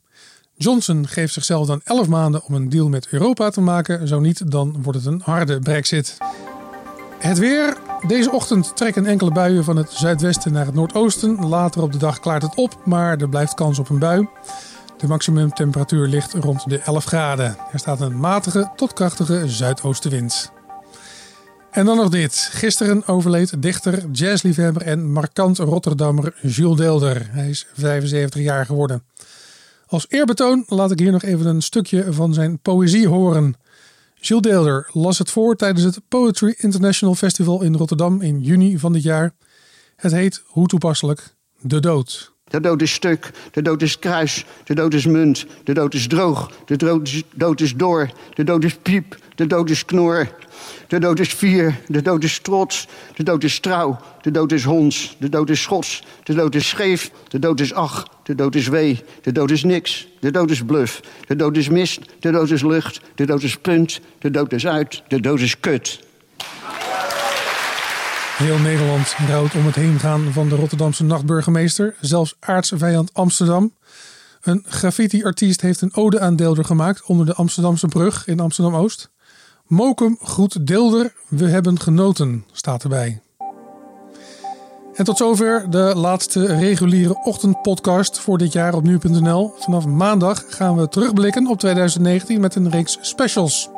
Johnson 0.54 1.08
geeft 1.08 1.34
zichzelf 1.34 1.68
dan 1.68 1.82
11 1.84 2.08
maanden 2.08 2.44
om 2.44 2.54
een 2.54 2.70
deal 2.70 2.90
met 2.90 3.08
Europa 3.10 3.50
te 3.50 3.62
maken. 3.62 4.08
Zo 4.08 4.20
niet, 4.20 4.52
dan 4.52 4.82
wordt 4.82 4.98
het 4.98 5.08
een 5.08 5.22
harde 5.24 5.60
brexit. 5.60 6.18
Het 7.20 7.38
weer. 7.38 7.78
Deze 8.08 8.32
ochtend 8.32 8.76
trekken 8.76 9.06
enkele 9.06 9.32
buien 9.32 9.64
van 9.64 9.76
het 9.76 9.92
zuidwesten 9.92 10.52
naar 10.52 10.66
het 10.66 10.76
noordoosten. 10.76 11.48
Later 11.48 11.82
op 11.82 11.92
de 11.92 11.98
dag 11.98 12.20
klaart 12.20 12.42
het 12.42 12.56
op, 12.56 12.82
maar 12.86 13.18
er 13.18 13.30
blijft 13.30 13.54
kans 13.54 13.80
op 13.80 13.90
een 13.90 14.00
bui. 14.00 14.28
De 15.02 15.08
maximumtemperatuur 15.08 16.08
ligt 16.08 16.34
rond 16.34 16.70
de 16.70 16.80
11 16.80 17.06
graden. 17.06 17.58
Er 17.72 17.80
staat 17.80 18.02
een 18.02 18.20
matige 18.20 18.72
tot 18.76 18.94
krachtige 18.94 19.50
zuidoostenwind. 19.50 20.52
En 21.72 21.86
dan 21.86 21.98
nog 21.98 22.10
dit. 22.10 22.50
Gisteren 22.52 23.08
overleed 23.08 23.62
dichter, 23.62 24.10
jazzliefhebber 24.12 24.82
en 24.82 25.12
markant 25.12 25.58
Rotterdammer 25.58 26.36
Jules 26.42 26.78
Deelder. 26.78 27.28
Hij 27.32 27.50
is 27.50 27.68
75 27.74 28.42
jaar 28.42 28.66
geworden. 28.66 29.04
Als 29.88 30.06
eerbetoon 30.10 30.64
laat 30.68 30.92
ik 30.92 31.00
hier 31.00 31.12
nog 31.12 31.24
even 31.24 31.46
een 31.46 31.62
stukje 31.62 32.14
van 32.14 32.34
zijn 32.34 32.60
poëzie 32.60 33.08
horen. 33.08 33.56
Jules 34.16 34.44
Deelder 34.44 34.90
las 34.94 35.18
het 35.18 35.32
voor 35.32 35.56
tijdens 35.56 35.84
het 35.84 36.02
Poetry 36.08 36.56
International 36.58 37.16
Festival 37.16 37.62
in 37.62 37.76
Rotterdam 37.76 38.22
in 38.22 38.42
juni 38.42 38.80
van 38.80 38.94
dit 38.94 39.04
jaar. 39.04 39.34
Het 39.96 40.12
heet, 40.12 40.44
hoe 40.46 40.68
toepasselijk, 40.68 41.36
De 41.60 41.80
Dood. 41.80 42.31
De 42.52 42.60
dood 42.60 42.82
is 42.82 42.92
stuk, 42.92 43.32
de 43.52 43.62
dood 43.62 43.82
is 43.82 44.00
kruis, 44.00 44.46
de 44.64 44.74
dood 44.74 44.94
is 44.94 45.06
munt, 45.06 45.46
de 45.64 45.74
dood 45.74 45.94
is 45.94 46.08
droog, 46.08 46.52
de 46.66 46.76
dood 46.76 47.08
is, 47.08 47.64
is 47.64 47.76
door, 47.76 48.10
de 48.34 48.44
dood 48.44 48.64
is 48.64 48.76
piep, 48.76 49.16
de 49.36 49.48
dood 49.48 49.70
is 49.70 49.86
knor. 49.86 50.28
De 50.88 51.00
dood 51.00 51.20
is 51.20 51.34
vier, 51.34 51.80
de 51.88 52.02
dood 52.02 52.24
is 52.24 52.40
trots, 52.40 52.88
de 53.16 53.24
dood 53.24 53.44
is 53.44 53.60
trouw, 53.60 54.00
de 54.22 54.32
dood 54.32 54.52
is 54.52 54.64
hons, 54.64 55.16
de 55.20 55.30
dood 55.30 55.50
is 55.50 55.62
schots, 55.62 56.04
de 56.24 56.34
dood 56.34 56.56
is 56.56 56.68
scheef, 56.68 57.12
de 57.28 57.40
dood 57.40 57.60
is 57.60 57.74
ach, 57.74 58.08
de 58.24 58.36
dood 58.36 58.56
is 58.56 58.68
wee, 58.68 59.00
de 59.22 59.32
dood 59.32 59.52
is 59.52 59.64
niks, 59.64 60.08
de 60.20 60.32
dood 60.32 60.50
is 60.52 60.64
bluf, 60.64 61.00
de 61.28 61.36
dood 61.36 61.58
is 61.58 61.70
mist, 61.70 62.00
de 62.20 62.32
dood 62.32 62.52
is 62.52 62.62
lucht, 62.62 63.00
de 63.16 63.26
dood 63.26 63.44
is 63.44 63.58
punt, 63.58 64.00
de 64.20 64.32
dood 64.32 64.54
is 64.54 64.68
uit, 64.68 65.04
de 65.08 65.20
dood 65.20 65.40
is 65.40 65.60
kut. 65.60 66.10
Heel 68.42 68.58
Nederland 68.58 69.16
rouwt 69.28 69.56
om 69.56 69.66
het 69.66 69.76
heengaan 69.76 70.32
van 70.32 70.50
de 70.50 70.56
Rotterdamse 70.56 71.04
nachtburgemeester, 71.04 71.96
zelfs 72.00 72.36
aardsvijand 72.40 73.14
Amsterdam. 73.14 73.74
Een 74.42 74.64
graffiti-artiest 74.68 75.62
heeft 75.62 75.82
een 75.82 75.96
ode 75.96 76.20
aan 76.20 76.36
Deelder 76.36 76.66
gemaakt 76.66 77.04
onder 77.06 77.26
de 77.26 77.34
Amsterdamse 77.34 77.88
brug 77.88 78.28
in 78.28 78.40
Amsterdam-Oost. 78.40 79.10
Mokum 79.68 80.18
groet 80.22 80.68
Deelder, 80.68 81.14
we 81.28 81.48
hebben 81.48 81.80
genoten, 81.80 82.46
staat 82.52 82.84
erbij. 82.84 83.22
En 84.94 85.06
tot 85.06 85.18
zover 85.18 85.70
de 85.70 85.94
laatste 85.96 86.46
reguliere 86.46 87.24
ochtendpodcast 87.24 88.20
voor 88.20 88.38
dit 88.38 88.54
jaar 88.54 88.74
op 88.74 88.84
nu.nl. 88.84 89.54
Vanaf 89.60 89.86
maandag 89.86 90.44
gaan 90.48 90.76
we 90.76 90.90
terugblikken 90.90 91.48
op 91.48 91.60
2019 91.60 92.40
met 92.40 92.56
een 92.56 92.70
reeks 92.70 92.98
specials. 93.02 93.70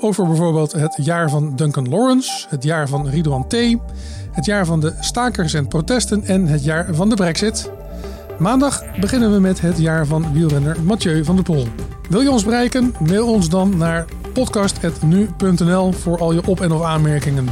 Over 0.00 0.26
bijvoorbeeld 0.26 0.72
het 0.72 0.94
jaar 0.96 1.30
van 1.30 1.56
Duncan 1.56 1.88
Lawrence, 1.88 2.46
het 2.48 2.62
jaar 2.62 2.88
van 2.88 3.08
Ridwan 3.08 3.46
T., 3.46 3.54
het 4.32 4.44
jaar 4.44 4.66
van 4.66 4.80
de 4.80 4.92
stakers 5.00 5.54
en 5.54 5.68
protesten 5.68 6.24
en 6.24 6.46
het 6.46 6.64
jaar 6.64 6.94
van 6.94 7.08
de 7.08 7.14
Brexit. 7.14 7.70
Maandag 8.38 8.82
beginnen 9.00 9.32
we 9.32 9.40
met 9.40 9.60
het 9.60 9.78
jaar 9.78 10.06
van 10.06 10.32
wielrenner 10.32 10.76
Mathieu 10.82 11.24
van 11.24 11.34
der 11.34 11.44
Poel. 11.44 11.66
Wil 12.08 12.20
je 12.20 12.30
ons 12.30 12.44
bereiken? 12.44 12.94
Mail 13.06 13.28
ons 13.28 13.48
dan 13.48 13.76
naar 13.76 14.04
podcast.nu.nl 14.32 15.92
voor 15.92 16.18
al 16.18 16.32
je 16.32 16.46
op- 16.46 16.60
en 16.60 16.72
of 16.72 16.82
aanmerkingen. 16.82 17.48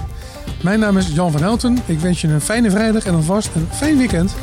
Mijn 0.63 0.81
naam 0.81 0.97
is 0.97 1.09
Jan 1.09 1.33
van 1.33 1.43
Houten. 1.43 1.79
Ik 1.87 2.01
wens 2.01 2.21
je 2.21 2.29
een 2.29 2.41
fijne 2.41 2.71
vrijdag 2.71 3.05
en 3.05 3.15
alvast 3.15 3.51
een 3.55 3.67
fijn 3.71 3.97
weekend. 3.97 4.35